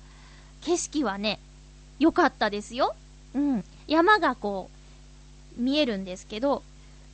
[0.61, 1.39] 景色はね、
[1.99, 2.95] 良かったですよ。
[3.33, 3.63] うん。
[3.87, 4.69] 山がこ
[5.57, 6.63] う、見えるんですけど、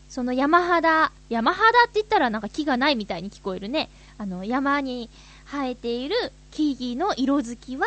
[0.10, 3.90] その山肌、山肌って言ったらなんか木がないみたいに聞こえるね。
[4.18, 5.10] あの、山に
[5.46, 6.16] 生えている
[6.52, 7.86] 木々の色づきは、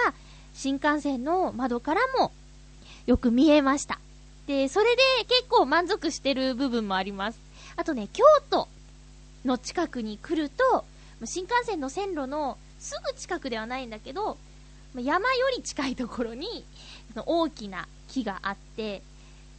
[0.55, 2.31] 新幹線の窓からも
[3.07, 3.99] よく見えました。
[4.47, 7.39] で、それで結構満足してる部分もあります。
[7.77, 8.69] あとね、京都
[9.45, 10.85] の近くに来ると、
[11.25, 14.37] 新幹線の線路のすぐ近くではないんだけど、
[14.97, 16.65] 山より近いところに
[17.15, 19.03] 大きな木があって、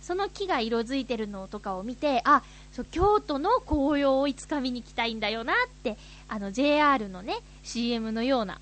[0.02, 2.44] その木が色づいてるのとかを見て、あ、
[2.74, 8.60] そう京都の紅葉をいつか見に行きたいんだよなって、あの JR のね、CM のような、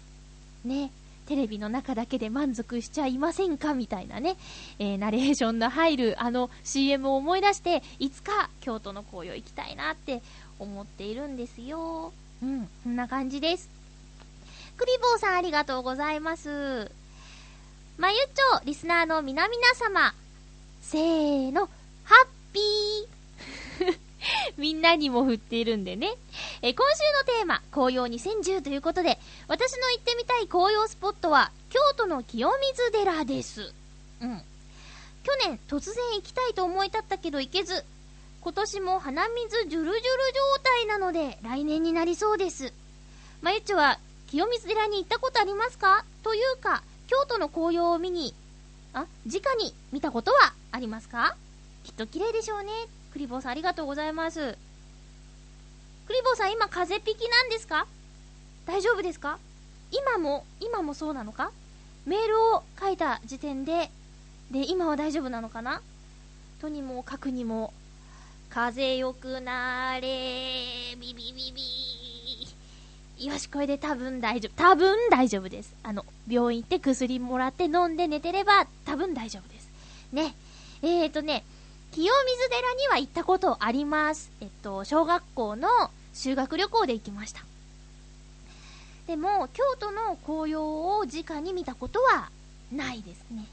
[0.63, 0.91] ね、
[1.27, 4.37] テレビの中だけで満足しちゃいませんかみたいなね、
[4.77, 10.21] えーナレーションの入るあの CM を思い出して、いつか京都の紅葉行きたいなって
[10.61, 12.13] 思っているんですよ。
[12.41, 13.69] うん、こんな感じです。
[14.77, 16.91] クリボーさんありがとうございます。
[17.97, 20.13] まゆっちょ、リスナーの皆々様、
[20.81, 21.67] せーの、
[22.03, 23.97] ハッピー
[24.57, 26.15] みんなにも振っているんでね。
[26.61, 33.73] えー今週のテーマ、紅葉2010ということで、私の行ってみたい紅葉スポットは、京都の清水寺です。
[34.21, 34.43] うん。
[35.23, 37.83] 去年、突然行きたいと思い立ったけど行けず、
[38.43, 40.01] 今年も鼻水ジュルジュル状
[40.63, 42.73] 態なので、来年になりそうです。
[43.43, 43.99] まゆっちょは、
[44.31, 46.05] 清水寺に行ったことありますか？
[46.23, 48.33] というか、京都の紅葉を見に、
[48.93, 51.35] あ、直に見たことはありますか？
[51.83, 52.71] きっと綺麗でしょうね。
[53.13, 54.57] クリボーさんありがとうございます。
[56.07, 57.85] クリボーさん今風邪引きなんですか？
[58.65, 59.37] 大丈夫ですか？
[59.91, 61.51] 今も、今もそうなのか？
[62.07, 63.91] メールを書いた時点で、
[64.49, 65.81] で、今は大丈夫なのかな？
[66.59, 67.71] とにもかくにも、
[68.53, 74.61] 風よくなれ、ビビビビよし、これで多分大丈夫。
[74.61, 75.73] 多分大丈夫です。
[75.83, 79.69] あの、病院行って薬もらって飲んで寝てれば多分大丈夫です。
[80.11, 80.35] ね。
[80.81, 81.45] えーとね、
[81.93, 84.29] 清水寺には行ったことあります。
[84.41, 85.69] えっと、小学校の
[86.13, 87.45] 修学旅行で行きました。
[89.07, 92.29] でも、京都の紅葉を直に見たことは
[92.69, 93.45] ないですね。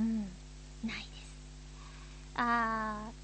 [0.00, 0.22] うん、
[0.84, 1.04] ないです。
[2.34, 3.23] あー、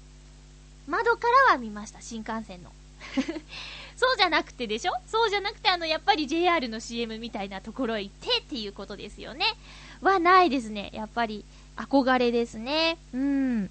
[0.91, 2.71] 窓からは見ました、新幹線の。
[3.95, 4.93] そうじゃなくてでしょ？
[5.07, 9.45] そうじゃなくて、あの、やっぱり JR の CM みたいなところへ行ってっていうことですよね。
[10.01, 10.89] はないですね。
[10.93, 11.45] やっぱり、
[11.77, 12.97] 憧れですね。
[13.13, 13.69] うん。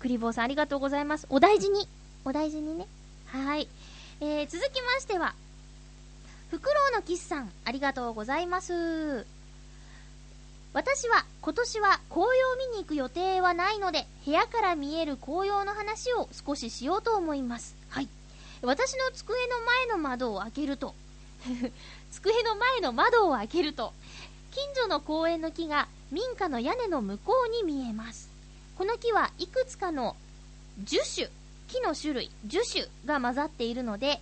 [0.00, 1.26] クリボーさんありがとうございます。
[1.30, 1.86] お大事に。
[2.24, 2.86] お大事にね。
[3.26, 3.68] はい。
[4.20, 5.34] えー、続きましては、
[6.50, 9.24] フクロウのキスさん、ありがとうございます。
[10.72, 17.74] 私は今年は紅葉を見に行く予定はないので、部屋から見える紅葉の話を少ししようと思います。
[17.88, 18.08] はい。
[18.62, 20.94] 私の机の前の窓を開けると、
[22.10, 23.94] 机の前の窓を開けると、
[24.50, 28.28] 近所の公園の木が民家の屋根の向こうに見えます。
[28.76, 30.16] この木はいくつかの
[30.84, 31.28] 樹種、
[31.68, 34.20] 木の種類、樹種が混ざっているので、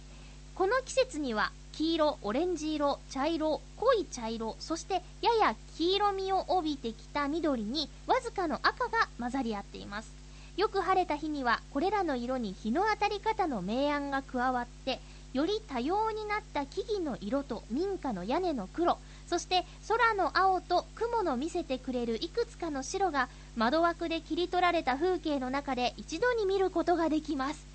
[0.54, 10.10] この季節には黄色、オレンジ色、茶色、濃い茶色、そしてやや黄色みを帯びてきた緑にわずかの赤が混ざり合っています。
[10.56, 15.00] よく晴れた日にはこれらの色に日の当たり方の明暗が加わって、
[15.34, 18.96] より多様になった木々の色と民家の屋根の黒、
[19.28, 27.66] そして空の青と雲の見せてくれるいくつかの白が窓枠で切り取られた風景の中で一度に見ることができます。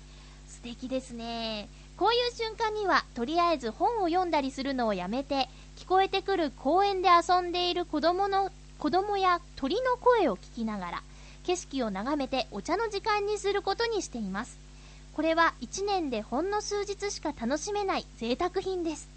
[0.48, 1.68] 素敵ですね。
[2.02, 11.02] こういう瞬間には、とりあえず本を読んだりするのをやめて、聞こえてくる公園で遊んでいる子供の、子供や鳥の声を聞きながら、
[11.44, 14.58] 景色を眺めてお茶の時間にすることにしています。
[15.14, 19.08] これは一年でほんの数日しか楽しめない贅沢品です。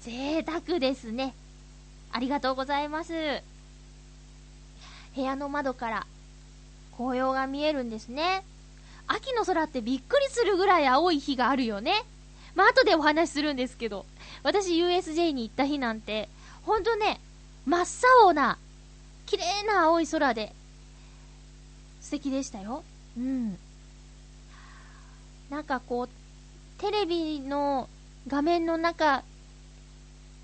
[0.00, 1.34] 贅沢ですね。
[2.12, 3.12] ありがとうございます。
[5.14, 6.06] 部屋の窓から
[6.96, 8.42] 紅葉が見えるんですね。
[9.06, 12.04] 秋の空ってびっくりするぐらい青い日があるよね。
[12.54, 14.06] まあ、後でお話しするんですけど、
[14.42, 16.28] 私 USJ に行った日なんて、
[16.62, 17.20] ほんとね、
[17.66, 17.86] 真っ
[18.22, 18.58] 青な、
[19.26, 20.52] 綺麗な青い空で、
[22.00, 22.84] 素敵でしたよ。
[23.16, 23.58] うん。
[25.50, 26.08] なんかこう、
[26.80, 27.88] テレビの
[28.28, 29.22] 画面の中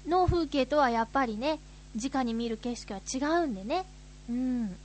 [0.07, 1.59] の風景とはやっぱりね、
[1.94, 3.85] 直に見る景色は違うんでね。
[4.29, 4.77] うん。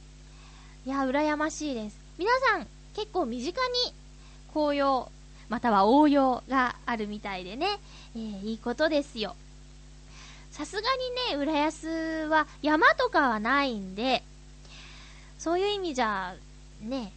[0.85, 1.99] いや、羨ましいです。
[2.17, 3.93] 皆さん、結構身近に
[4.53, 5.10] 紅葉、
[5.49, 7.67] または応用があるみたいでね、
[8.15, 9.36] えーいいことですよ。
[10.51, 10.81] さすが
[11.29, 11.88] にね、浦安
[12.29, 14.23] は山とかはないんで、
[15.38, 16.36] そういう意味じゃ、
[16.81, 17.12] ね、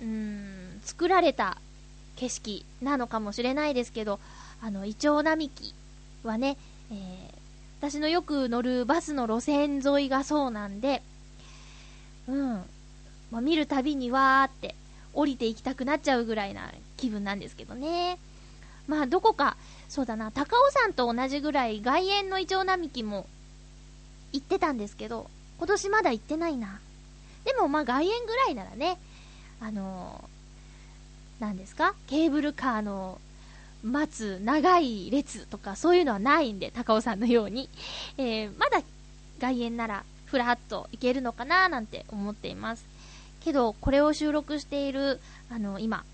[0.00, 1.56] うーん、作られた
[2.16, 4.20] 景色なのかもしれないですけど、
[4.62, 5.74] あの、イチョウ並木
[6.22, 6.56] はね、
[6.90, 7.36] えー
[7.78, 11.02] 私のよく乗るバスの路線沿いがそうなんで、
[12.26, 12.64] うん、
[13.30, 14.74] まあ、見るたびにわーって
[15.16, 18.18] 降りていきたくなっちゃうぐらいな気分なんですけどね。
[18.86, 19.56] まあ、どこか、
[19.88, 23.26] そうだな、高尾山と同じぐらい外苑のイチョウ並木も
[24.32, 26.80] 行ってたんですけど、今年まだ行ってないな。
[27.44, 28.98] でもまあ外苑ぐらいならね、
[29.60, 33.18] あのー、なんですかケーブルカーの
[33.82, 37.70] 待つ長い列とかそういうのはないんで、高尾さんのように。
[38.18, 38.82] えー、まだ
[39.38, 42.84] 外苑ならふらっと行けるのかななんて思っています。
[43.46, 46.04] けど、これを収録している、あの、今、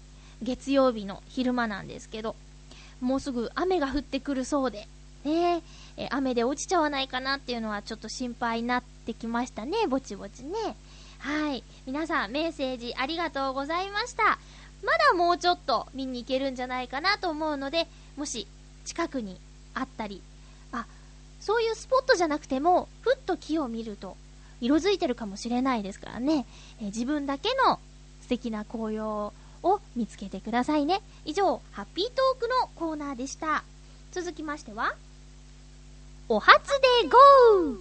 [0.42, 2.36] 月曜日の昼間なんですけど、
[3.00, 4.86] もうすぐ雨が降ってくるそうで、
[5.24, 5.62] ね
[5.96, 10.76] え雨で落ちちゃわないかなっていうのはちょっと心配になってきましたね、ぼちぼちね。
[11.20, 11.64] はい。
[11.86, 14.38] 皆さん、メッセージありがとうございました。
[14.84, 18.46] まだもうちょっと見に行けるんじゃないかなと思うので、もし
[18.84, 19.38] 近くに
[19.72, 20.20] あったり、
[20.70, 20.84] あ、
[21.40, 24.18] そういうスポットじゃなくても、ふっと木を見ると
[24.62, 26.46] 色づいてるかもしれないですからね、
[26.80, 27.80] えー自分だけの
[28.22, 29.32] 素敵な紅葉
[29.64, 31.02] を見つけてくださいね。
[31.24, 33.64] 以上、ハッピートークのコーナーでした。
[34.12, 34.94] 続きましては、
[36.28, 36.68] お初
[37.02, 37.76] でゴー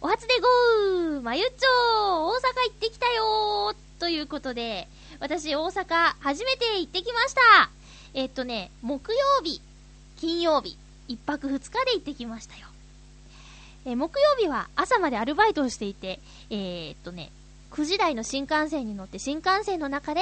[0.00, 4.88] お初でゴーまゆっちょ大阪行ってきたよーということで、
[5.20, 7.70] 私大阪初めて行ってきました
[8.14, 9.60] えっとね、木曜日、
[10.16, 12.71] 金曜日、一泊二日で行ってきましたよ。
[13.84, 17.32] え木曜日は朝までアルバイトをしていて、えーっとね、
[17.72, 20.20] 9時台の新幹線に乗って新幹線の中で、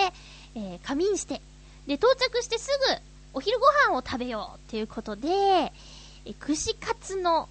[0.55, 1.41] えー仮眠して、
[1.87, 2.69] で、到着してす
[3.33, 5.73] ぐお昼ご飯を食べようっていうことで、え
[6.39, 7.49] 串カツの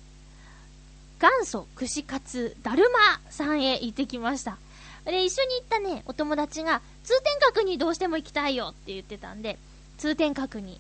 [1.19, 4.58] 元祖串カツだるまさんへ行ってきました。
[5.06, 9.58] で、一緒に行ったね、お友達が通天閣にどうしても行きたいよって言ってたんで、
[9.98, 10.80] 通天閣に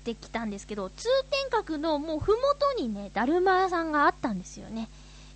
[0.00, 1.06] ってきたんですけど、通
[1.52, 4.88] 天閣のもうふもとにね、だるま屋さんがあったんですよね。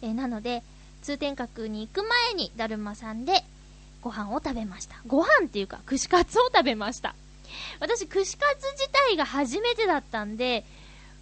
[0.02, 0.62] えーなので、
[1.02, 3.44] 通天閣に行く前にだるまさんで
[4.00, 4.96] ご飯を食べました。
[5.06, 7.14] ご飯っていうか、串カツを食べました。
[7.78, 10.64] 私、串カツ自体が初めてだったんで、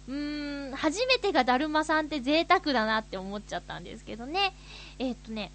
[0.07, 4.53] うーん、初めてがだるまさんって贅沢だなって思っちゃったんですけどね。
[4.99, 5.51] えーっとね、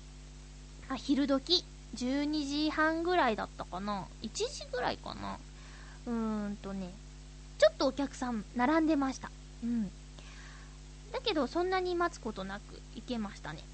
[0.89, 1.65] あ、昼時、
[1.97, 5.39] 12時半ぐらいだったかな ?1 時ぐらいかな
[6.07, 6.91] うーんとね、
[7.59, 9.31] ちょっとお客さん並んでました。
[9.63, 9.91] うん。
[11.13, 13.65] だけど、そんなに待つことなく行けましたね。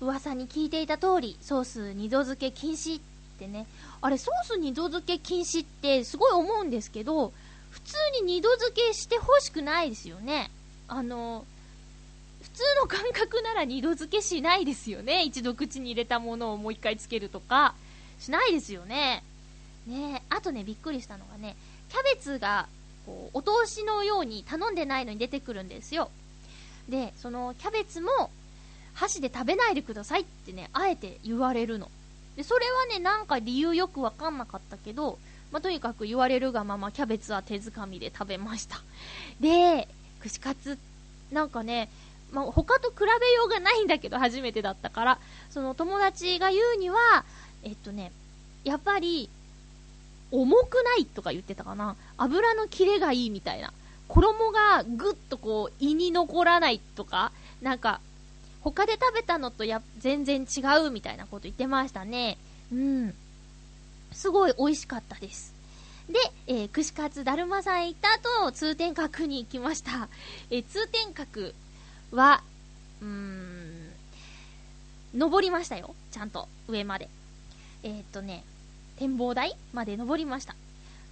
[0.00, 3.02] 噂に聞いていた通り、ソース二度漬け禁止っ
[3.38, 3.66] てね。
[4.02, 7.32] あれ、ソース二度漬け禁止ってすごい思うんですけど、
[7.70, 10.50] 普通に二度漬けしてほしくないですよね。
[10.88, 11.44] あの、
[12.42, 15.24] 普通の感覚なら二度漬けしないですよね。
[15.24, 17.74] 一度口に入れたものをもう一回つけるとか、
[18.18, 19.22] しないですよね。
[19.86, 21.56] ねあとね、びっくりしたのがね、
[21.90, 22.68] キャベツが、
[23.04, 26.10] こう、お通しのように頼んでないのに出てくるんですよ。
[26.88, 28.30] で、そのキャベツも、
[28.94, 31.90] 箸で食べないでくださいってね、あえて言われるの。
[32.36, 35.18] で、それはね、なんか理由よくわかんなかったけど、
[35.52, 38.80] まあ、とにかく言われるがままキャベツは手づかみで食べました。
[39.40, 39.86] で、
[40.20, 40.78] 串カツ、
[41.30, 41.88] なんかね、
[42.32, 45.18] まあ、他と比べようがないんだけど、初めてだったから、
[45.50, 47.24] その友達が言うには、
[47.62, 48.12] えっとね、
[48.64, 49.30] やっぱり、
[50.30, 51.96] 重くないとか言ってたかな。
[52.16, 53.72] 油の切れがいいみたいな。
[54.08, 58.00] 衣がぐっとこう、胃に残らないとか、なんか、
[58.60, 62.36] 他で食べたのとや全然違うみたいなこと言ってましたね。
[62.72, 63.14] うん。
[64.12, 65.54] すごい美味しかったです。
[66.08, 68.14] で、えー串カツだるまさん行った
[68.44, 70.08] 後、通天閣に行きました。
[70.50, 71.52] えー通天閣
[72.12, 72.42] は、
[73.00, 73.92] うーん、
[75.14, 75.94] 登りましたよ。
[76.10, 77.08] ちゃんと、上まで。
[77.82, 78.44] えーっとね、
[78.98, 80.54] 展望台まで登りました。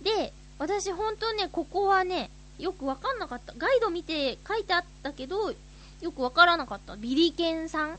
[0.02, 3.52] で、私本当ね、ここはね、よくわかんなかった。
[3.56, 5.52] ガイド見て書いてあったけど、
[6.00, 6.96] よくわからなかった。
[6.96, 7.98] ビリケンさん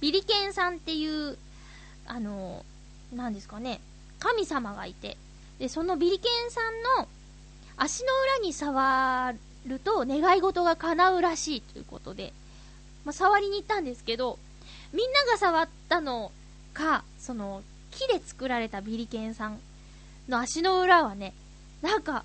[0.00, 1.38] ビリケンさんっていう、
[2.06, 2.64] あの、
[3.14, 3.80] なんですかね、
[4.18, 5.16] 神様がいて、
[5.58, 7.08] で、そのビリケンさんの
[7.76, 9.34] 足の裏に触
[9.66, 12.32] ると願い事が叶うらしいということで、
[13.04, 14.38] まあ、触りに行ったんですけど、
[14.92, 16.32] みんなが触ったの
[16.74, 17.62] か、その、
[17.92, 19.60] 木で作られたビリケンさん
[20.28, 21.34] の足の裏はね、
[21.80, 22.24] なんか、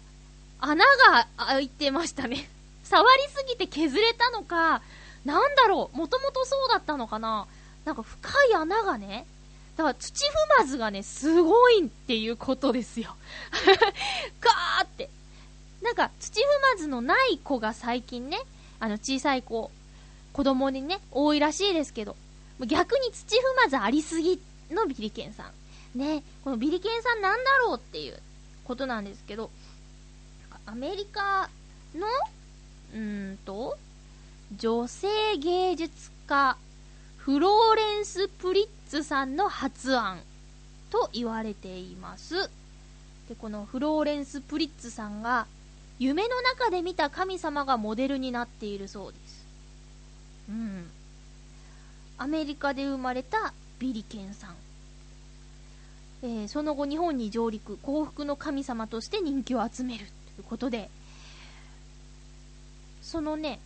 [0.60, 2.50] 穴が開いてましたね。
[2.84, 4.82] 触りすぎて削れたのか、
[5.26, 7.48] なんだろう、もともとそうだったのかな
[7.86, 9.28] なんか深い穴がね、
[9.76, 13.16] だから土踏まずがね、すごいっていうことですよ。
[14.42, 15.10] ガーって。
[15.82, 16.44] なんか土踏
[16.74, 18.40] まずのない子が最近ね、
[18.80, 19.70] あの小さい子、
[20.34, 22.16] 子供にね、多いらしいですけど、
[22.66, 24.42] 逆に土踏まずありすぎ
[24.72, 25.52] のビリケンさん。
[25.98, 28.20] ね、このビリケンさんなんだろうっていう
[28.64, 29.50] ことなんですけど、
[30.66, 31.50] アメリカ
[31.96, 32.08] の、
[32.94, 33.78] うんと、
[34.56, 36.56] 女性芸術家、
[37.18, 40.20] フローレンス・プリッツさんの発案
[40.92, 42.50] と言われています。
[43.28, 45.48] で、このフローレンス・プリッツさんが、
[46.00, 49.46] 夢の中で見た神様がモデルになっているそうです。
[50.50, 50.90] うん。
[52.20, 54.67] アメリカで生まれたビリケンさん。
[56.24, 60.08] えーその後日本に上陸、幸福の神様として人気を集めるとい
[60.40, 60.90] うことで、
[63.02, 63.60] そのね、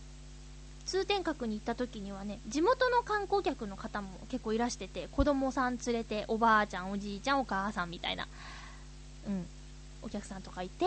[0.84, 8.28] 通天閣に行った時にはね、地元の観光客の方も結構いらしてて、子供さん連れて、おばあちゃん、おじいちゃん、お母さんみたいな、
[9.26, 9.46] うん、
[10.02, 10.84] お客さんとかいて、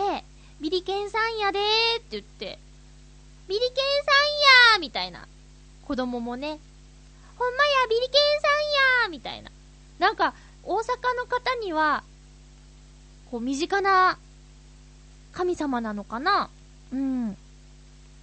[0.60, 2.58] ビリケンさんやでーって言って、
[3.48, 3.80] ビリケンさ
[4.72, 5.26] んやーみたいな。
[5.86, 6.58] 子供もね、
[7.36, 9.50] ほんまや、ビリケンさんやーみたいな。
[9.98, 10.34] なんか、
[10.66, 10.82] 大阪
[11.16, 12.02] の方には、
[13.30, 14.18] こう、身近な
[15.32, 16.50] 神様なのかな？
[16.92, 17.36] うん。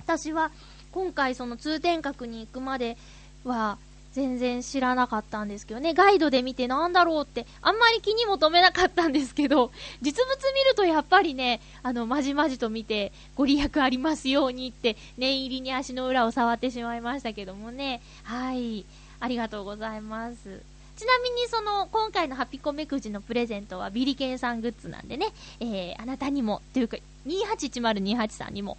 [0.06, 0.52] 私は、
[0.92, 2.98] 今回その通天閣に行くまで
[3.44, 3.78] は、
[4.14, 9.72] 全然知らなかったんですけどね、ガイドで見てなんだろうって、あんまり気にも留めなかったんですけど、
[10.04, 18.86] 実物見るとやっぱりね、あの、まじまじと見て、ご利益ありますようにって、念入りに足の裏を触ってしまいましたけどもね、はい、
[19.20, 20.62] ありがとうございます。
[20.96, 25.28] ちなみにその、今回のハピコメくじのプレゼントはビリケンさんグッズなんでね、
[25.60, 28.78] えー、あなたにも、というか、281028さんにも、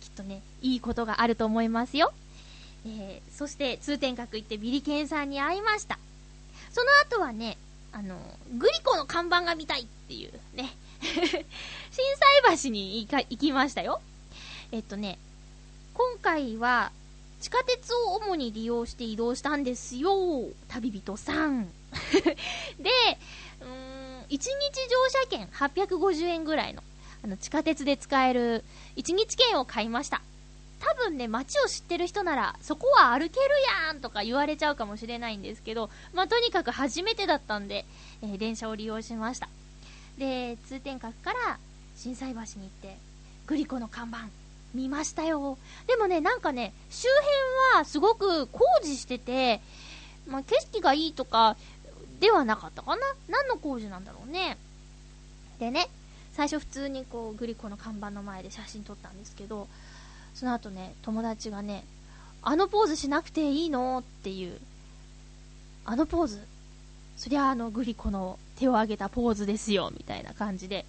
[0.00, 2.12] きっとね、いいことがあると思いますよ。
[2.86, 5.98] えー、そして通天閣行ってビリケンさんに会いました。
[6.70, 7.56] その後はね、
[7.90, 8.16] あの、
[8.58, 11.42] グリコの看板が見たいっていうね、 震
[12.44, 14.00] 災橋に行か行きましたよ。
[14.72, 15.18] えっとね、
[15.94, 16.92] 今回は
[17.46, 20.10] 地下鉄を主に利用して移動したんですよ、
[20.66, 21.66] 旅人さん。
[22.76, 22.90] で、
[23.60, 24.50] うん、1日乗
[25.08, 26.82] 車券850円ぐらいの、
[27.22, 28.64] あの、地下鉄で使える
[28.96, 30.22] 1日券を買いました。
[30.80, 33.48] 多分ね、街を知ってる人なら、そこは歩ける
[33.86, 37.84] やんとか言われちゃうかもしれないんですけど、まあ、とにかく初めてだったんで、
[38.22, 39.48] えー電車を利用しました。
[40.18, 41.60] で、通天閣から
[41.94, 42.98] 震災橋に行って、
[43.46, 44.30] グリコの看板、
[44.76, 45.58] 見ましたよ。
[45.86, 47.08] でもね、なんかね、周
[47.72, 49.60] 辺はすごく工事してて、
[50.28, 51.56] まあ、景色がいいとか、
[52.20, 54.56] ではなかったかな何の工事なんだろうね。
[55.58, 55.88] でね、
[56.34, 59.68] 最初普通にこう、グリコの看板の前で写真撮ったんですけど、
[60.34, 61.84] その後ね、友達がね、
[62.42, 63.98] あのポーズしなくていいの？
[64.00, 64.58] っていう、
[65.84, 66.40] あのポーズ、
[67.16, 70.84] そりゃあのグリコの手を挙げたポーズですよ、みたいな感じで、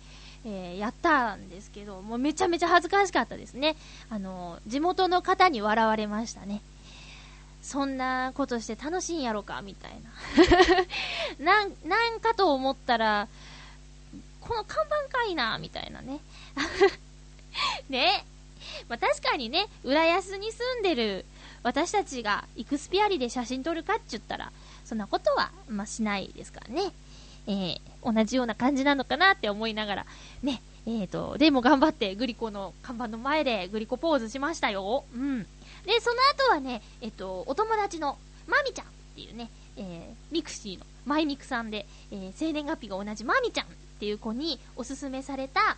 [0.50, 3.76] えーやったんですけど、もうめちゃめちゃ恥ずかしかったですね。
[4.10, 6.62] あの、地元の方に笑われましたね。
[7.62, 9.92] そんなことして楽しいんやろか、みたい
[11.38, 11.44] な。
[11.44, 13.28] なん、なんかと思ったら、
[14.40, 16.22] この看板かいな、みたいなね。
[17.90, 18.26] ね。
[18.88, 21.26] まあ、確かにね、浦安に住んでる
[21.64, 24.52] 私たちがイクスピアリで写真撮るかって言ったら、
[24.86, 26.94] そんなことは、まあ、しないですからね。
[27.48, 30.06] えー同じような感じなのかなって思いながら、
[30.42, 35.04] ね、えーと、でも頑張ってグリコの看板の前でグリコポーズしましたよ。
[35.14, 35.44] うん。
[35.86, 36.16] で、その
[36.48, 38.18] 後はね、えっと、お友達の
[38.48, 43.70] マミちゃんっていうね、えーミクシーのマイミクさんで、えー生年月日が同じマミちゃんっ
[44.00, 45.76] ていう子におすすめされた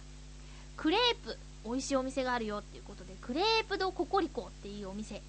[0.78, 5.22] クレープ、美味しいお店があるよっていうことで、クレープドココリコっていうお店。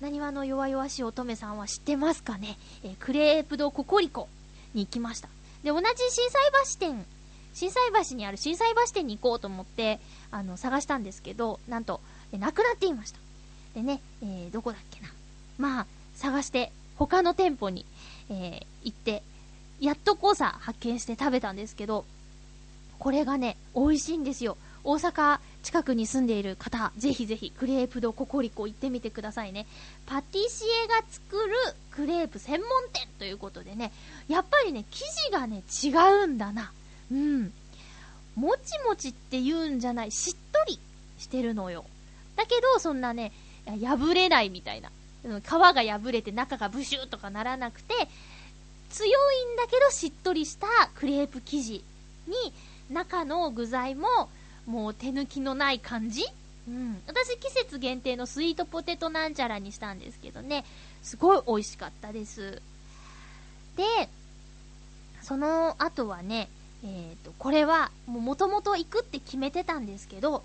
[0.00, 4.28] なにわの弱々しい乙女さんは知ってますかね、えークレープドココリコ
[4.72, 5.28] に行きました。
[5.66, 6.42] で、同じ震災
[6.78, 7.04] 橋店、
[7.52, 9.98] 震災橋にある震災橋店に行こうと思って、
[10.30, 12.00] あの、探したんですけど、なんと、
[12.30, 13.18] なくなっていました。
[13.74, 15.08] でね、えーどこだっけな。
[15.58, 17.84] まあ、探して、他の店舗に、
[18.30, 19.24] えー行って、
[19.80, 22.04] やっとこさ発見して食べたんですけど、
[23.00, 24.56] これがね、美味しいんですよ。
[24.84, 29.66] 大阪近くに住んでいる方、ぜひぜひ、クレープドココリコ行ってみてくださいね。
[30.06, 31.56] パティシエが作る
[31.90, 33.90] クレープ専門店ということでね、
[34.28, 35.88] やっぱりね、生地がね、違
[36.22, 36.70] うんだな。
[37.10, 37.52] うん。
[38.36, 40.78] もちもちって言うんじゃない、しっとり
[41.18, 41.84] してるのよ。
[42.36, 43.32] だけど、そんなね、
[43.66, 44.92] 破れないみたいな。
[45.24, 47.92] 皮が破れて中がブシューとかならなくて、
[48.90, 51.82] 強いんだけどしっとりしたクレープ生地
[52.28, 52.52] に、
[52.88, 54.30] 中の具材も
[54.66, 56.24] もう手抜きのない感じ？
[56.68, 57.00] うん。
[57.06, 60.64] 私季節限定のスイートポテトなんちゃらにしたんですけどね、
[61.02, 62.60] すごい美味しかったです。
[63.76, 63.84] で、
[65.22, 66.48] その後はね、
[66.84, 70.42] えっ、と、これは、もともと行くって決めてたんですけど、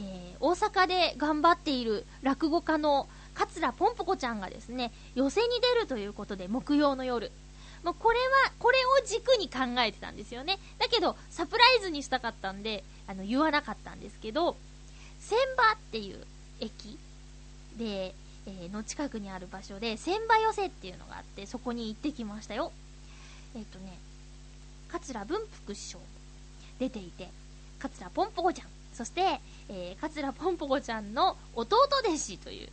[0.00, 7.30] えー大阪で頑張っている落語家の桂ぽんぽこちゃんがですね、寄席に出るということで、木曜の夜。
[7.82, 10.58] まあ、これは、これを軸に考えてたんですよね。
[10.78, 14.56] だけど、サプライズにしたかったんで、あの、言わなかったんですけど、
[15.20, 16.24] 千葉っていう
[16.60, 16.98] 駅
[17.76, 18.14] で、
[18.46, 22.72] えーの近くにある場所で、千葉寄せっていうのがあって、そこに行ってきましたよ。
[23.54, 23.98] えっ、とね、
[24.88, 26.04] 桂文福師匠も
[26.78, 27.30] 出ていて、
[27.78, 32.68] 桂ぽんぽこちゃん、そして、えー、桂ぽんぽこちゃんの弟弟子という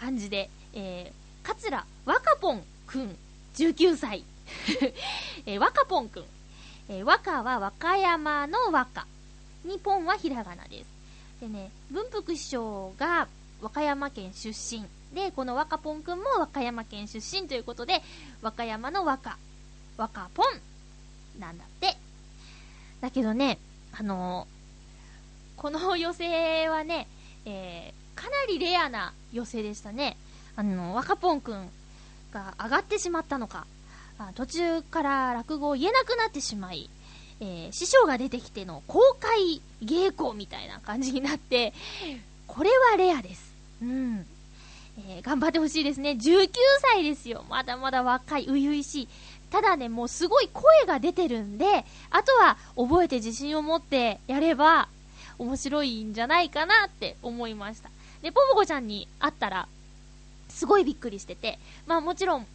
[0.00, 3.16] 感じで、えー、桂若ぽんくん、
[3.58, 4.24] 19歳。
[5.44, 6.24] えー、若ぽんくん。
[6.88, 9.06] えー、若は和歌山の和歌。
[9.64, 10.86] にポンはひらがなです。
[11.40, 13.26] でね、文福師匠が
[13.60, 14.86] 和歌山県出身。
[15.12, 18.00] で、この若ぽんくんも和歌山県出身ということで、
[18.42, 19.36] 和歌山の和歌。
[19.96, 21.96] 和歌ぽんなんだって。
[23.00, 23.58] だけどね、
[23.92, 24.58] あのー
[25.60, 27.08] この寄せはね、
[27.44, 30.16] えーかなりレアな寄せでしたね。
[30.56, 31.70] あの、若ぽんくん
[32.32, 33.66] が上がってしまったのか、
[34.18, 36.90] あ途中から落語を言えなくなってしまい、
[37.40, 41.72] えー師匠が出てきての公開稽古みたいな感じになって、
[42.46, 43.52] これはレアです。
[43.82, 44.26] うん。
[45.08, 46.10] えー頑張ってほしいですね。
[46.12, 46.48] 19
[46.94, 47.44] 歳ですよ。
[47.48, 49.08] まだまだ若い、初々しい。
[49.50, 54.88] ただね、もうすごい声が出てるんで、あとは覚えて自信を持ってやれば
[55.38, 57.88] 面白いんじゃないかなって思いました。
[58.20, 59.68] で、ポポコちゃんに会ったら、
[60.48, 62.46] すごいびっくりしてて、まあもちろん、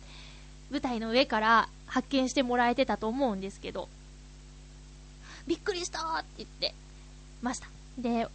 [0.72, 3.88] 舞台の上から発見してもらえてたと思うんですけど、
[5.48, 6.74] びっくりしたーって言って
[7.42, 7.68] ました。
[7.98, 8.28] で、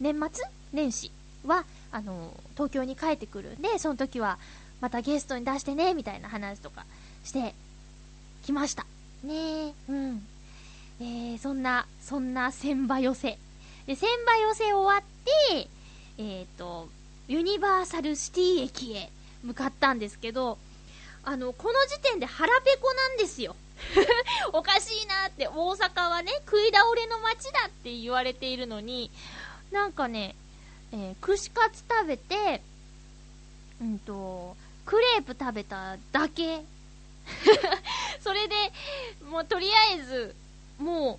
[0.00, 0.44] 年末？
[0.72, 1.10] 年始
[1.44, 4.38] は、あの、東京に帰ってくるんで、その時は、
[4.80, 6.84] またゲストに出してね、みたいな話とか
[7.24, 7.54] して
[8.44, 8.84] きました。
[9.22, 10.26] ねえ、うん。
[11.00, 13.38] えー、そんな、そんな千葉寄せ。
[13.86, 15.02] で、千葉寄せ終わっ
[15.50, 15.68] て、
[16.18, 16.88] えっ、と、
[17.32, 19.08] ユニバーサルシティ駅へ
[19.42, 20.58] 向かったんですけど、
[21.24, 23.56] あの、この時点で腹ペコなんですよ。
[24.52, 29.10] おかしいなって、大阪はね、食い倒れの街だって言われているのに、
[29.70, 30.34] なんかね、
[30.92, 32.60] えー串カツ食べて、
[33.80, 34.54] うんと、
[34.84, 36.62] クレープ食べただけ。
[38.20, 38.54] それで、
[39.30, 40.36] もうとりあえず、
[40.78, 41.18] も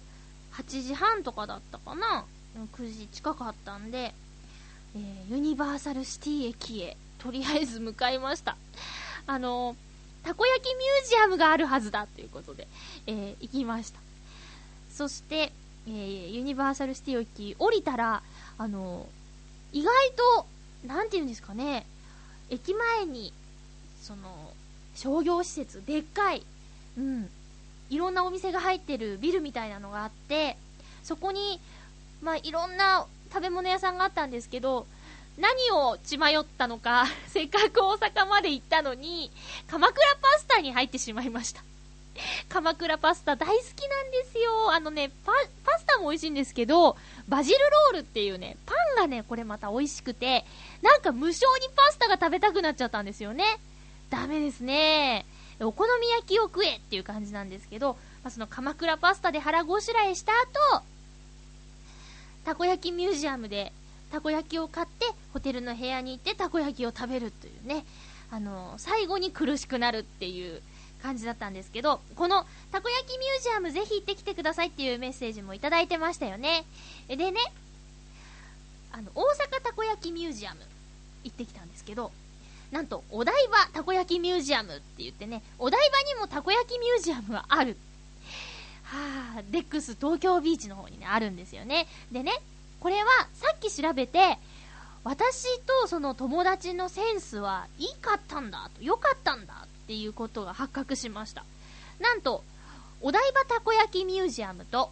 [0.53, 2.25] う、8時半とかだったかな
[2.77, 4.13] ?9 時近かったんで、
[4.95, 8.57] えーユニバーサルシティ駅へ、とりあえず向かいました。
[9.25, 9.75] あの
[10.23, 12.67] たこ焼きミュージアムがあるはずだということで、
[13.07, 13.99] えー行きました。
[14.91, 15.51] そして、
[15.87, 18.21] えーユニバーサルシティ駅降りたら、
[18.57, 19.07] あの
[19.71, 20.45] 意外と、
[20.87, 21.85] なんて言うんですかね、
[22.49, 23.33] 駅前に、
[24.01, 24.53] その、
[24.95, 26.45] 商業施設、でっかい、
[26.97, 27.29] うん、
[27.89, 30.57] いろんなお店が入ってるビルみたいなのがあって、
[31.03, 31.59] そこに、
[32.21, 34.85] まあ、いろんな食べ物屋さんがあったんですけど、
[35.39, 39.31] 何を血迷ったのか、 せっかく大阪まで行ったのに、
[39.67, 41.63] 鎌倉パスタに入ってしまいました。
[42.47, 44.71] 鎌倉パスタ大好きなんですよ。
[44.71, 45.31] あのね、パ、
[45.65, 46.95] パスタも美味しいんですけど、
[47.27, 50.45] バジルロールっていうね、パンがね、これまた美味しくて、
[50.83, 53.59] なんか無性にパスタが食べたくなっちゃったんですよね。
[54.11, 55.25] ダメですね。
[55.59, 60.31] お好み焼きを食えっていう感じなんですけど、まあ、その鎌倉パスタで腹ごしらえした
[60.77, 60.83] 後、
[62.45, 63.71] たこ焼きミュージアムで
[64.11, 67.85] たこ焼きを買って、ホテルの部屋に行ってたこ焼きを食べるというね、
[68.31, 70.61] あの最後に苦しくなるっていう
[71.01, 76.63] 感じだったんですけど、このたこ焼きミュージアムぜひ行ってきてくださいっていうメッセージもいただいてましたよね。
[77.07, 77.33] でね、
[78.91, 80.61] あの、大阪たこ焼きミュージアム
[81.23, 82.11] 行ってきたんですけど、
[82.71, 87.77] なんと、お台場たこ焼きミュージアムって言ってね、お台場にもたこ焼きミュージアムがある。
[88.93, 91.87] はぁ、デックス東京ビーチの方にね、あるんですよね。
[92.11, 92.31] でね、
[92.79, 94.37] これはさっき調べて、
[95.03, 101.43] 私とその友達のセンスはいいかったんだと、良かったんだっていうことが発覚しました。
[101.99, 102.43] なんと、
[103.01, 104.91] お台場たこ焼きミュージアムと、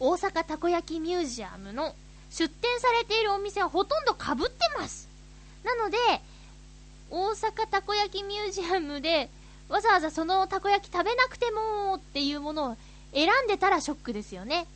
[0.00, 1.94] 大阪たこ焼きミュージアムの
[2.30, 5.08] 出店されているお店はほとんど被ってます。
[5.64, 5.96] なので、
[7.10, 9.30] 大阪たこ焼きミュージアムで、
[9.68, 12.76] わざわざそのたこ焼き食べなくてもっていうものを
[13.12, 14.66] 選んでたらショックですよね。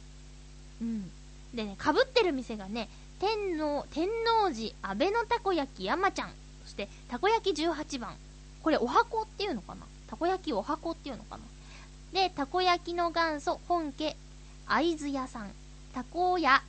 [0.80, 1.11] うん。
[1.55, 2.89] でね、被ってる店がね、
[3.20, 4.09] 天皇、天
[4.43, 6.33] 王寺安倍のたこ焼き山ちゃん、
[6.64, 8.16] そしてたこ焼き18番。
[8.62, 9.83] これお箱っていうのかな？
[10.09, 11.43] たこ焼きお箱っていうのかな？
[12.12, 14.16] で、たこ焼きの元祖本家
[14.66, 15.51] 会津屋さん。
[15.95, 16.62] タコ屋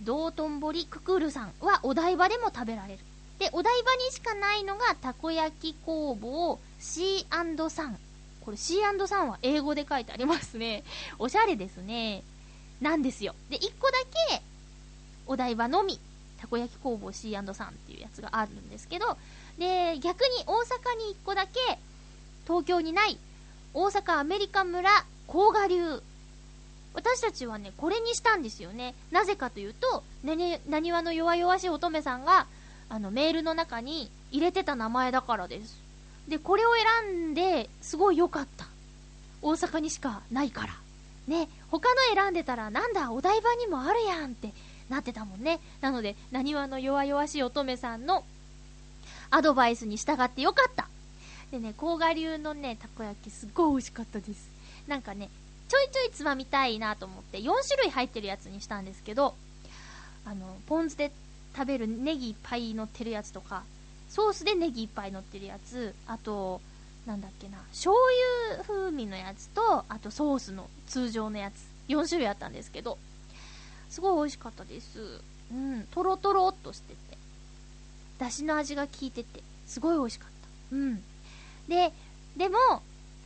[0.00, 3.00] 道頓堀ククルさんはお台場でも食べられる。
[3.38, 7.96] で、お台場にしかないのがたこ焼き工房 C&3。
[8.44, 10.84] これ C&3 は英語で書いてありますね。
[11.18, 12.22] おしゃれですね。
[12.80, 13.34] なんですよ。
[13.48, 14.42] で、1個だけ、
[15.26, 15.98] お台場のみ、
[16.40, 19.16] たこ焼き工房 C&3 っていうやつがあるんですけど、
[19.58, 21.78] で、逆に大阪に1個だけ、
[22.44, 23.18] 東京にない、
[23.74, 24.90] 大阪アメリカ村
[25.26, 26.02] 甲賀流。
[26.94, 28.94] 私たちはね、これにしたんですよね。
[29.10, 32.46] なぜかというと、なに、なにわの弱々しい乙女さんが、
[32.88, 35.78] あの、メールの中に入れてた名前だからです。
[36.28, 36.70] で、これを
[37.04, 38.66] 選んで、すごい良かった。
[39.42, 40.74] 大阪にしかないから。
[41.26, 44.52] ね、他の選んでたら、なんだ、お台場にもあるやんって
[44.88, 45.60] なってたもんね。
[45.80, 48.24] なので、なにわの弱々しい乙女さんの
[49.30, 50.88] アドバイスに従ってよかった。
[51.50, 54.48] でね、甲賀流のね、たこ焼きすっごい美味しかったです。
[54.86, 55.28] なんかね、
[55.68, 59.34] ちょいちょいつまみたいなと思って、4種類入ってるやつにしたんですけど、
[60.24, 61.12] あの、ポン酢で
[61.56, 63.64] 食べるネギいっぱい乗ってるやつとか、
[64.12, 66.60] ソースでネギいっぱい乗ってるやつ、あと、
[67.06, 67.96] なんだっけな、醤
[68.52, 71.54] 油風味のやつと、あとソースの通常のやつ、
[71.88, 72.98] 4種類あったんですけど、
[73.88, 75.22] すごい美味しかったです。
[75.50, 77.16] うん、とろとろっとしてて、
[78.18, 80.28] だしの味が効いてて、すごい美味しかっ
[80.70, 80.76] た。
[80.76, 81.02] うん。
[81.66, 81.90] で、
[82.36, 82.58] でも、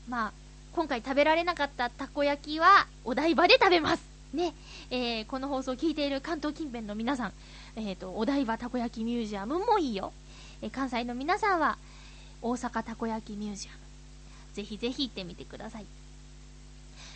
[0.08, 0.32] まあ、
[0.72, 4.04] 今回食べられなかったたこ焼きは、お台場で食べます。
[4.32, 4.54] ね。
[4.90, 7.32] えー、この放送を聞いている関東近辺の皆さん、
[7.74, 10.12] えっ、と、お台場たこ焼きミュージアムもいいよ。
[10.62, 11.78] え関西の皆さんは、
[12.42, 13.78] 大阪たこ焼きミュージアム。
[14.54, 15.86] ぜひぜひ行ってみてください。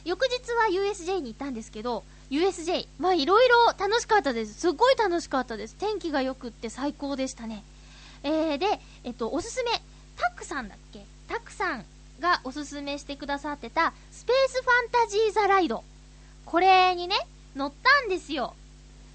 [0.05, 4.55] 翌日は USJ に行ったんですけど、USJ、まあいろいろ楽しかったです。
[4.55, 5.75] すごい楽しかったです。
[5.75, 7.65] 天気が良くって最高でしたね。
[8.23, 9.71] えー、で、えっと、おすすめ、
[10.17, 11.05] タックさんだっけ？
[11.29, 11.85] タックさん
[12.21, 15.85] がおすすめしてくださってた、スペースファンタジーザライド。
[16.45, 17.17] これにね、
[17.57, 18.55] 乗ったんですよ。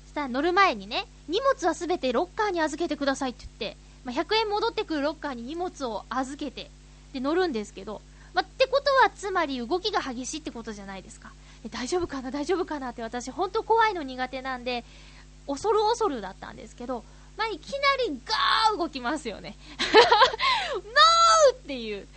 [0.05, 6.69] そしたら乗る前にね、荷物はすべてロッカーに預けてくださいって言って、まあ、100円戻ってくるロッカーに荷物を預けて、
[7.13, 8.01] で乗るんですけど、
[8.33, 11.31] まあ、ってことはつまり動きが激しいってことじゃないですか。
[11.63, 14.85] で大丈夫かな大丈夫かなって私本当怖いの苦手なんで、
[15.47, 17.03] 恐る恐るだったんですけど、
[17.37, 17.77] まあ、いきな
[18.07, 19.57] りガー動きますよね。
[20.75, 22.07] ノーっていう、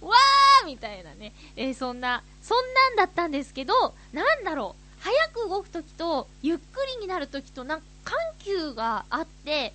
[0.00, 9.72] わーみたいなね、えーそんな、そんなんだったんですけど、なんだろう、早く動くときと、ゆっくりになるときと、なんか緩急があって、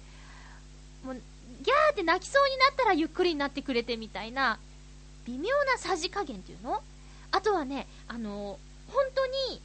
[1.04, 1.22] もう、
[1.64, 4.60] ギャーって泣きそうになったらゆっくりになってくれてみたいな、
[5.26, 6.82] 微妙なさじ加減っていうの？
[7.32, 9.62] あとはね、あの本当に、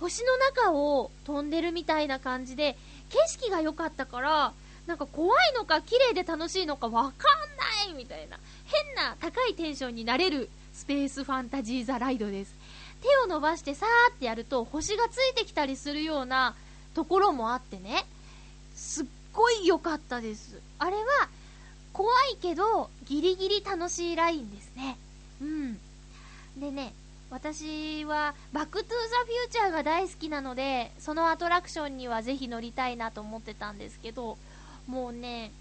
[0.00, 2.76] 星の中を飛んでるみたいな感じで、
[3.10, 4.52] 景色が良かったから、
[4.86, 7.12] なんか怖いのか綺麗で楽しいのかわかん
[7.88, 12.54] ないみたいな、変な高いテンションになれるスペースファンタジーザライドです。
[13.02, 16.54] 手を伸ばしてさーってやると星がついてきたりするような
[16.94, 18.06] ところもあってね、
[18.74, 20.60] すっごい良かったです。
[20.78, 21.02] あれは、
[21.92, 24.96] 怖いけど、ギリギリ楽しいラインですね。
[25.42, 25.78] うん。
[26.56, 26.94] でね、
[27.30, 34.38] 私は、バックトゥーザフューチャーが大好きなので、そのアトラクションにはぜひ乗りたいなと思ってたんですけど、
[34.86, 35.52] もうね、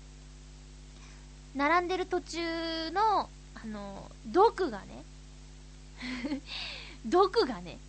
[1.55, 5.03] 並んでる途中の、あの、ドクがね、
[7.05, 7.79] ドクがね、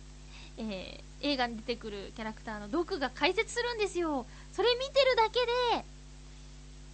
[0.57, 4.25] えー映画に出てくるキャラクターのドクが解説するんですよ。
[4.55, 5.39] それ見てるだけ
[5.79, 5.85] で、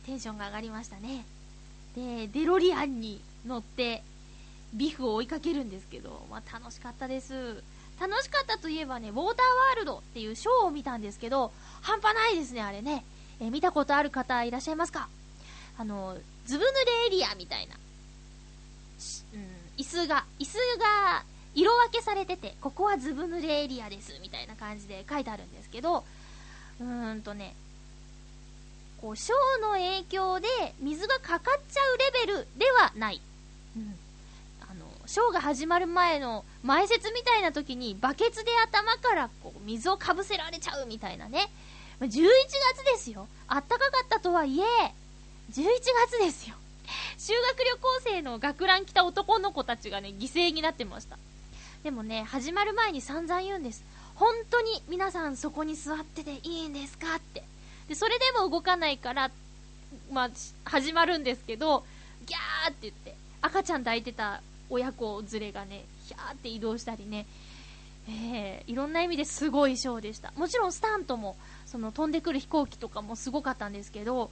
[0.05, 1.25] テンションが上がりましたね。
[1.95, 4.03] で、デロリアンに乗って、
[4.73, 7.61] ビフを追いかけるんですけど、まあ、楽しかったです。
[7.99, 11.51] 楽しかったといえばね、ウォーターワールドっていうショーを見たんですけど、
[11.81, 13.05] 半端ないですね、あれね。
[13.39, 15.07] え見たことある方いらっしゃいますか？
[15.77, 19.47] あの、ずぶ濡れエリアみたいな、うん、
[19.77, 26.03] 椅子が、椅子が色分けされてて、ここはずぶ濡れエリアです、みたいな感じで書いてあるんですけど、
[26.81, 27.53] うーんとね、
[28.99, 30.47] こう、ショーの影響で
[30.79, 33.21] 水がかかっちゃうレベルではない。
[33.77, 33.95] うん。
[34.61, 41.49] あの、ショーが始まる前の前説みたいな時にバケツで頭からこう水をかぶせられちゃうみたいなね。
[41.99, 43.27] 11月ですよ。
[43.47, 44.63] あったかかったとはいえ、
[45.51, 45.65] 11
[46.09, 46.55] 月ですよ。
[47.17, 51.17] 修学旅行生の学ラン着た男の子たちがね、犠牲になってました。
[51.83, 53.83] でもね、始まる前に散々言うんです。
[54.21, 57.15] 本当に皆さんそこに座ってていいんですか？
[57.15, 57.43] って。
[57.87, 59.31] で、それでも動かないから、
[60.11, 60.29] まあ、
[60.63, 61.83] 始まるんですけど、
[62.27, 67.25] ギャーって言って、赤ちゃん抱いてた親子連れがね、ヒャーって移動したりね、
[68.07, 70.31] えー、いろんな意味ですごいショーでした。
[70.35, 74.29] もちろんスタントも、その飛んでくる飛行機とかもすごかったんですけど、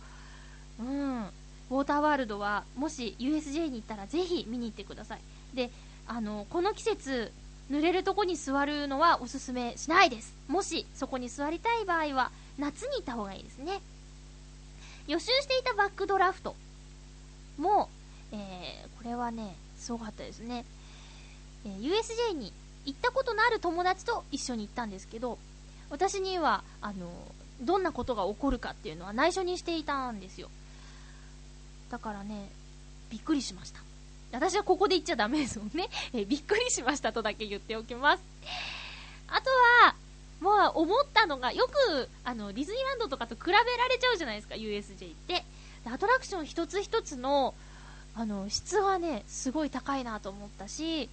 [0.80, 5.22] うん、ウォーターワールドは、もし USJ に行ったらぜひ見に行ってください。
[5.56, 5.72] で、
[6.06, 7.32] あの、この季節、
[7.72, 10.34] 濡れるとこに座るのはおすすめしないです。
[10.48, 13.82] もしそこに座りたい場合は、夏に行った方がいいですね。
[15.08, 16.56] 予習していたバックドラフト
[17.58, 17.90] も、
[18.32, 20.66] えー、これはね、すごかったですね。
[21.66, 22.54] えー USJ に
[22.86, 25.38] 行ったことのある友達と一緒に行ったんですけど、
[25.90, 27.12] 私には、あの、
[27.62, 30.50] どんなことが起こるかっていうのは内緒にしていたんですよ。
[31.90, 32.50] だからね、
[33.10, 33.82] びっくりしました。
[34.32, 35.90] 私はここで言っちゃダメですもんね。
[36.14, 38.24] えびっくりしましたとだけ言っておきます。
[39.28, 39.50] あと
[39.84, 39.96] は、
[40.40, 45.44] もう思ったのが、よく、あの、ディズニーランドとかと比べられちゃうじゃないですか、USJ って。
[45.86, 47.54] アトラクション一つ一つの、
[48.16, 51.10] あの、質はね、すごい高いなと思ったし、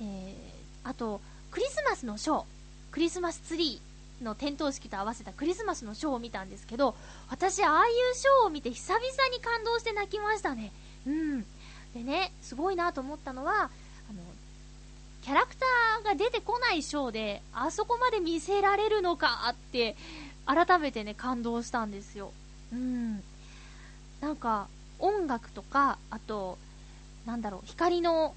[0.00, 2.44] えー、あと、クリスマスのショー、
[2.90, 6.94] クリスマスツリーの点灯式と合わせたクリスマスのショーを見たんですけど、
[7.28, 10.72] 私、ああいうショーを見て久々に感動して泣きましたね。
[11.06, 11.46] うん。
[11.94, 13.70] でね、すごいなと思ったのは、あの、
[15.22, 19.96] キャラクターが出てこないショーで、あそこまで見せられるのかって、
[20.44, 22.32] 改めてね、感動したんですよ。
[22.72, 23.22] うん。
[24.20, 24.68] なんか、
[24.98, 26.58] 音楽とか、あと、
[27.26, 28.34] なんだろう、光の、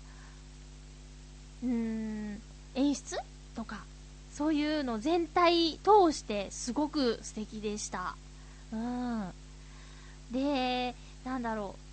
[1.63, 2.41] うーん、
[2.75, 3.17] 演出
[3.55, 3.83] とか、
[4.31, 8.15] そういうの全体通してすごく素敵でした。
[8.71, 9.33] うん。
[10.31, 10.93] で、
[11.25, 11.86] なんだろう、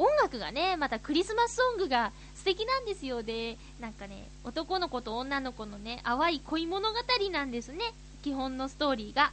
[0.00, 3.22] 音楽がね、またクリスマスソングが素敵なんですよ。
[3.22, 6.98] で、なんかね、男の子と女の子のね、淡い恋物語
[7.30, 7.92] なんですね。
[8.22, 9.30] 基本のストーリーが。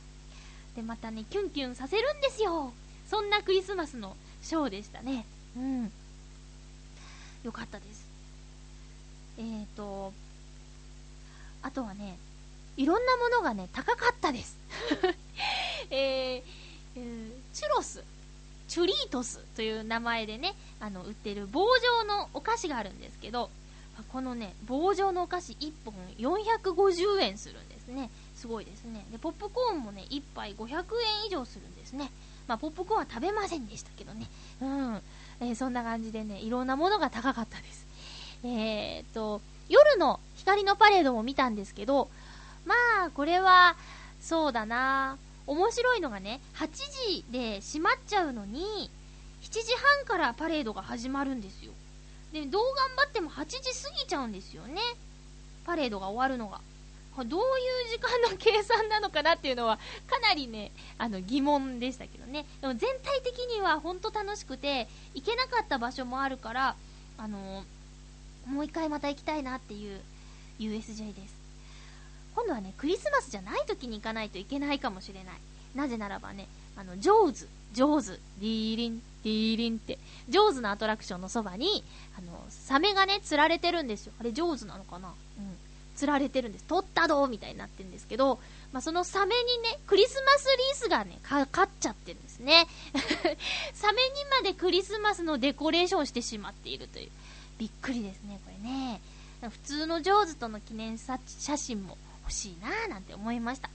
[0.75, 2.73] で、またね、キュンキュンさせるんですよ。
[3.09, 5.25] そんなクリスマスのショーでしたね。
[5.55, 5.91] うん。
[7.43, 8.05] よかったです。
[9.37, 10.11] えーと、
[11.61, 12.17] あとはね、
[12.75, 14.57] いろんなものがね、高かったです。
[15.91, 16.43] えー
[16.97, 18.03] えーチュロス、
[18.67, 23.49] チュリートスという名前でね、あの、売ってる棒状のお菓子があるんですけど、
[24.11, 28.09] このね、棒状のお菓子1本450円するんですね。
[28.35, 29.05] すごいですね。
[29.11, 30.83] で、ポップコーンもね、1杯500円
[31.27, 32.11] 以上するんですね。
[32.47, 34.27] まあ、ポップコーンは食べませんでしたけどね。
[34.61, 35.01] うん。
[35.39, 37.85] えーそんな感じでね、いろんなものが高かったです。
[38.43, 42.09] えー、と、夜の光のパレードも見たんですけど、
[42.65, 43.75] まあ、これは、
[44.19, 48.89] そうだな面白いのがね、8時で閉まっちゃうのに、
[49.41, 51.71] 7時半からパレードが始まるんですよ。
[52.33, 54.81] で、どう頑張っても8時過ぎちゃうんですよね。
[55.65, 56.59] パレードが終わるのが。
[57.25, 62.45] どういう時間の計算なのかなっていうのは、かなりね、あの、疑問でしたけどね。
[62.61, 66.75] でも全体的には本当楽しくて、行けなかった場所もあるから、
[67.17, 67.63] あの
[68.45, 69.99] もう一回また行きたいなっていう
[70.59, 71.36] USJ です。
[72.37, 75.35] 今度はね、クリスマスじゃない時に行かないといけないかもしれない。
[75.73, 79.97] なぜならばね、あの、ジョーズ、ジョーズ、ディーリン、ディーリンって、
[80.29, 81.83] ジョーズのアトラクションのそばに、
[82.15, 84.13] あの、サメがね、釣られてるんですよ。
[84.19, 85.07] あれ、ジョーズなのかな？
[85.07, 85.11] う
[85.41, 85.57] ん。
[85.95, 86.65] 釣られてるんです。
[86.65, 88.39] 取ったどみたいになってるんですけど、
[88.71, 90.45] まあ、そのサメにね、クリスマス
[90.79, 92.67] リースがね、かかっちゃってるんですね。
[93.73, 97.09] サメにまでクリスマスのデコレーションしてしまっているという。
[97.57, 99.01] びっくりですね、これね。
[99.41, 101.17] 普通のジョーズとの記念写
[101.57, 101.97] 真も
[102.27, 103.69] 欲しいなぁなんて思いました。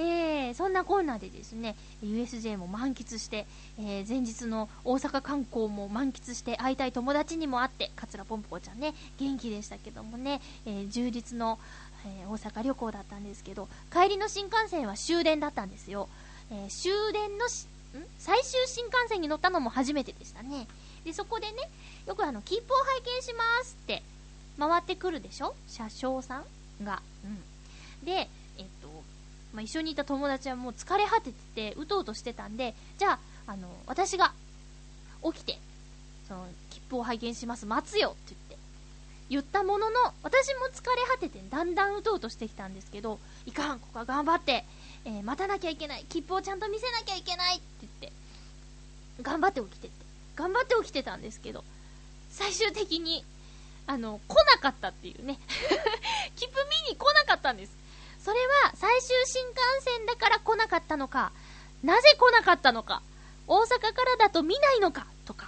[0.00, 3.46] えー、そんなコーナーでですね、USJ も満喫して、
[3.80, 11.58] えー前日の大阪観光も満喫して、会いたい友達にも会って、桂ぽんぽこちゃんね、元気でしたけどもね、えー充実の、
[12.06, 16.08] え大阪旅行だったんですけど、帰りの新幹線は終電だったんですよ。
[16.52, 18.04] え終電のし、ん？
[18.20, 20.68] 最終新幹線に乗ったのも初めてでしたね。
[21.04, 21.54] で、そこでね、
[22.06, 24.04] よくあの、切符を拝見しますって、
[24.60, 25.56] 回ってくるでしょ？
[25.66, 26.44] 車掌さん？
[26.82, 27.02] が。
[27.24, 27.28] う
[28.02, 28.04] ん。
[28.04, 28.88] で、えっと、
[29.52, 34.32] まあ、一緒にいた友達はもう疲れ果ててて、うとうとしてたんで、じゃあ、あの、私が
[35.24, 35.58] 起きて、
[36.28, 38.58] その、切符を拝見します、待つよって言って、
[39.30, 44.64] 言ったものの、私も疲れ果てて、だんだんうとうとしてきたんですけど、いかん、ここは頑張って、
[45.04, 48.12] えー待たなきゃいけない、切符をちゃんと見せなきゃいけないって言って、
[49.22, 49.96] 頑張って起きてって、
[50.36, 51.64] 頑張って起きてたんですけど、
[52.30, 53.24] 最終的に、
[53.88, 55.38] あの、来なかったっていうね。
[56.36, 56.52] 切符
[56.86, 57.72] 見に来なかったんです。
[58.22, 61.32] それは最終新幹線だから来なかったのか、
[61.82, 63.00] なぜ来なかったのか、
[63.46, 65.46] 大阪からだと見ないのか、とか。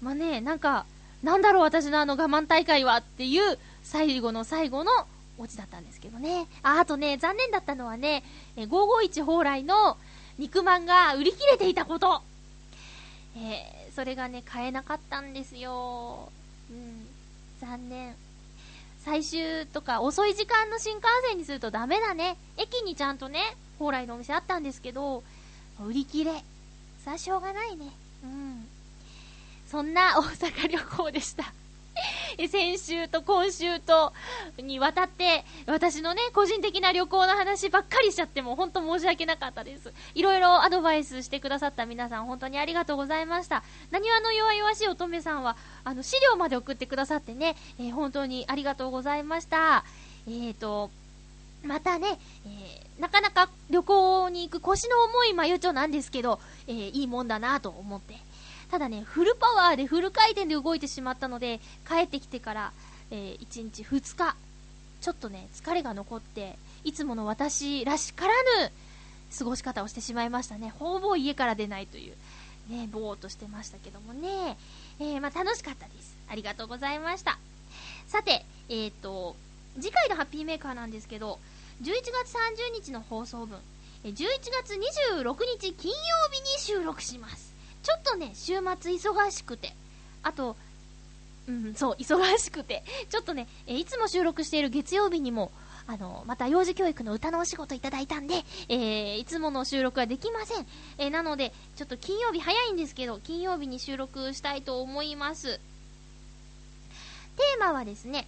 [0.00, 0.86] まあね、なんか、
[1.24, 4.92] なんだろう私のあの我慢大会はっていう最後の最後の
[5.36, 6.46] オチだったんですけどね。
[6.62, 8.22] あ、あとね、残念だったのはね、
[8.56, 9.96] え551蓬莱の
[10.38, 12.22] 肉まんが売り切れていたこと。
[13.36, 16.32] えーそれがね、買えなかったんですよ。
[17.64, 18.14] 残念。
[19.04, 22.36] 最終とか遅い時間の新幹線にするとダメだね。
[22.56, 23.40] 駅にちゃんとね、
[23.78, 25.22] 蓬莱のお店あったんですけど、
[25.84, 26.32] 売り切れ。
[27.04, 27.86] さあ、しょうがないね。
[28.22, 28.66] うん。
[29.70, 31.52] そんな大阪旅行でした。
[32.50, 34.12] 先週と今週と
[34.58, 39.92] にわたって、私のね、個人的な旅行の話ばっかりしちゃっても、本当申し訳なかったです。
[40.14, 43.62] いろいろアドバイスしてくださった皆さん、本当にありがとうございました。
[43.90, 49.84] なにわの弱々しい乙女さんは、あの、資料まで送ってくださってね、えー本当にありがとうございました。
[50.26, 50.90] えーと、
[51.62, 58.14] またね、えーなかなか旅行に行く腰の重いまゆちょなんですけど、えーいいもんだなと思って。
[58.74, 62.72] ただね、フルパワーでフル回転で動いてしまったので、帰ってきてから、
[63.12, 64.34] えー1日2日、
[65.00, 68.32] ちょっとね、疲れが残って、いつもの私らしから
[68.64, 68.72] ぬ
[69.38, 70.74] 過ごし方をしてしまいましたね。
[70.76, 72.16] ほぼ家から出ないという、
[72.68, 74.58] ね、ぼーっとしてましたけどもね。
[74.98, 76.16] えーまあ楽しかったです。
[76.28, 77.38] ありがとうございました。
[78.08, 79.36] さて、えっ、と、
[79.80, 81.38] 次回のハッピーメーカーなんですけど、
[81.80, 81.92] 11
[82.24, 83.56] 月30日の放送分、
[84.02, 84.16] 11
[84.50, 85.96] 月26日金曜
[86.32, 87.53] 日に収録します。
[87.84, 89.72] ちょっとね、週末忙しくて、
[90.22, 90.56] あと、
[91.46, 95.52] うん、そう、忙しくて、ちょっとね、えいつも収録している月曜日にも、
[95.86, 100.66] あの、また幼児教育の歌のお仕事いただいたんで、えーいつもの収録はできません。
[100.96, 105.60] えーなので、ちょっと金曜日早いんですけど、金曜日に収録したいと思います。
[107.36, 108.26] テーマはですね、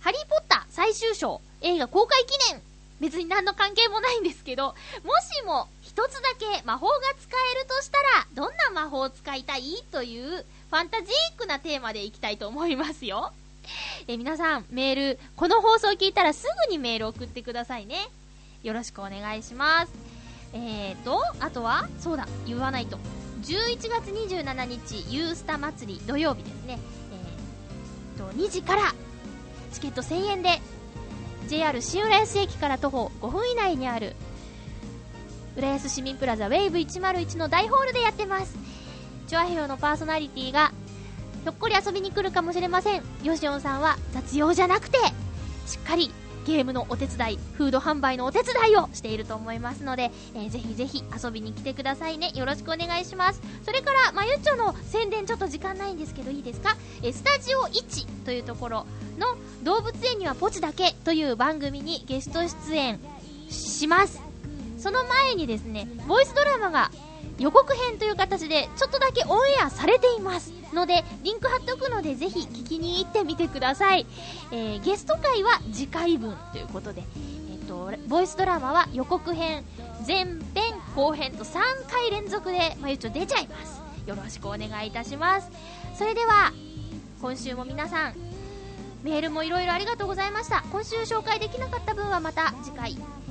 [0.00, 2.60] ハリーポッター最終章映画公開記念
[3.00, 13.32] 別に何の関係もないんですけど、もしも一つだけ魔法が使えるとしたら、どんな魔法を使いたいというファンタジークなテーマでいきたいと思いますよ。
[14.08, 18.08] え皆さん、メール、この放送を聞いたらすぐにメール送ってくださいね。
[18.62, 19.92] よろしくお願いします。
[20.54, 22.98] えーと、あとは、そうだ、言わないと。
[23.42, 26.78] 11月27日、ユースタ祭り、土曜日ですね。
[28.16, 28.94] えーと、2時から、
[29.74, 30.62] チケット1000円で、
[31.48, 34.16] JR 新浦安駅から徒歩5分以内にある、
[35.56, 38.56] 浦安市民プラザウェーブ101の大ホールでやってます。
[39.26, 40.72] チョアヘヨのパーソナリティが、
[41.42, 43.02] ひょっこり遊びに来るかもしれません。
[43.22, 44.98] ヨシオンさんは雑用じゃなくて、
[45.66, 46.10] しっかり
[46.46, 52.30] ゲームのお手伝い、フード販売のお手伝いをしていると思いますので、えーぜひぜひ遊びに来てくださいね。
[52.34, 53.40] よろしくお願いします。
[53.64, 56.76] それから、まゆっちょの宣伝ちょっと時間ないんですけどいいですか？
[57.02, 58.86] えースタジオ1というところ
[59.18, 63.00] の動物園にはポチだけという番組にゲスト出演
[63.48, 64.31] します。
[64.82, 66.90] その前にですね、ボイスドラマが
[67.38, 74.06] 予告編という形でちょっとだけオンエアされていますのでリンク貼っておくのでぜひ聞きに行ってみてください、
[74.50, 77.04] えーゲスト会は次回分ということで、
[77.52, 79.64] えっとボイスドラマは予告編
[80.06, 80.40] 前編
[80.96, 83.80] 後編と3回連続でまゆちょ出ちゃいます。
[84.06, 85.48] よろしくお願いいたします。
[85.96, 86.52] それでは
[87.20, 88.14] 今週も皆さん
[89.04, 90.64] メールもいろいろありがとうございました。
[90.72, 93.21] 今週紹介できなかった分はまた次回。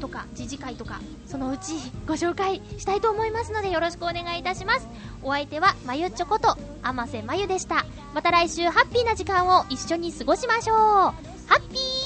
[0.00, 1.74] とか自治会とかそのうち
[2.08, 4.88] ご紹介したいと思いますのでよろしくお願いいたします。
[5.22, 7.84] お相手はまゆちょこと天瀬まゆでした。
[8.14, 10.76] また来週ハッピーな時間を一緒に過ごしましょう。
[10.76, 11.12] ハ
[11.56, 11.99] ッピー!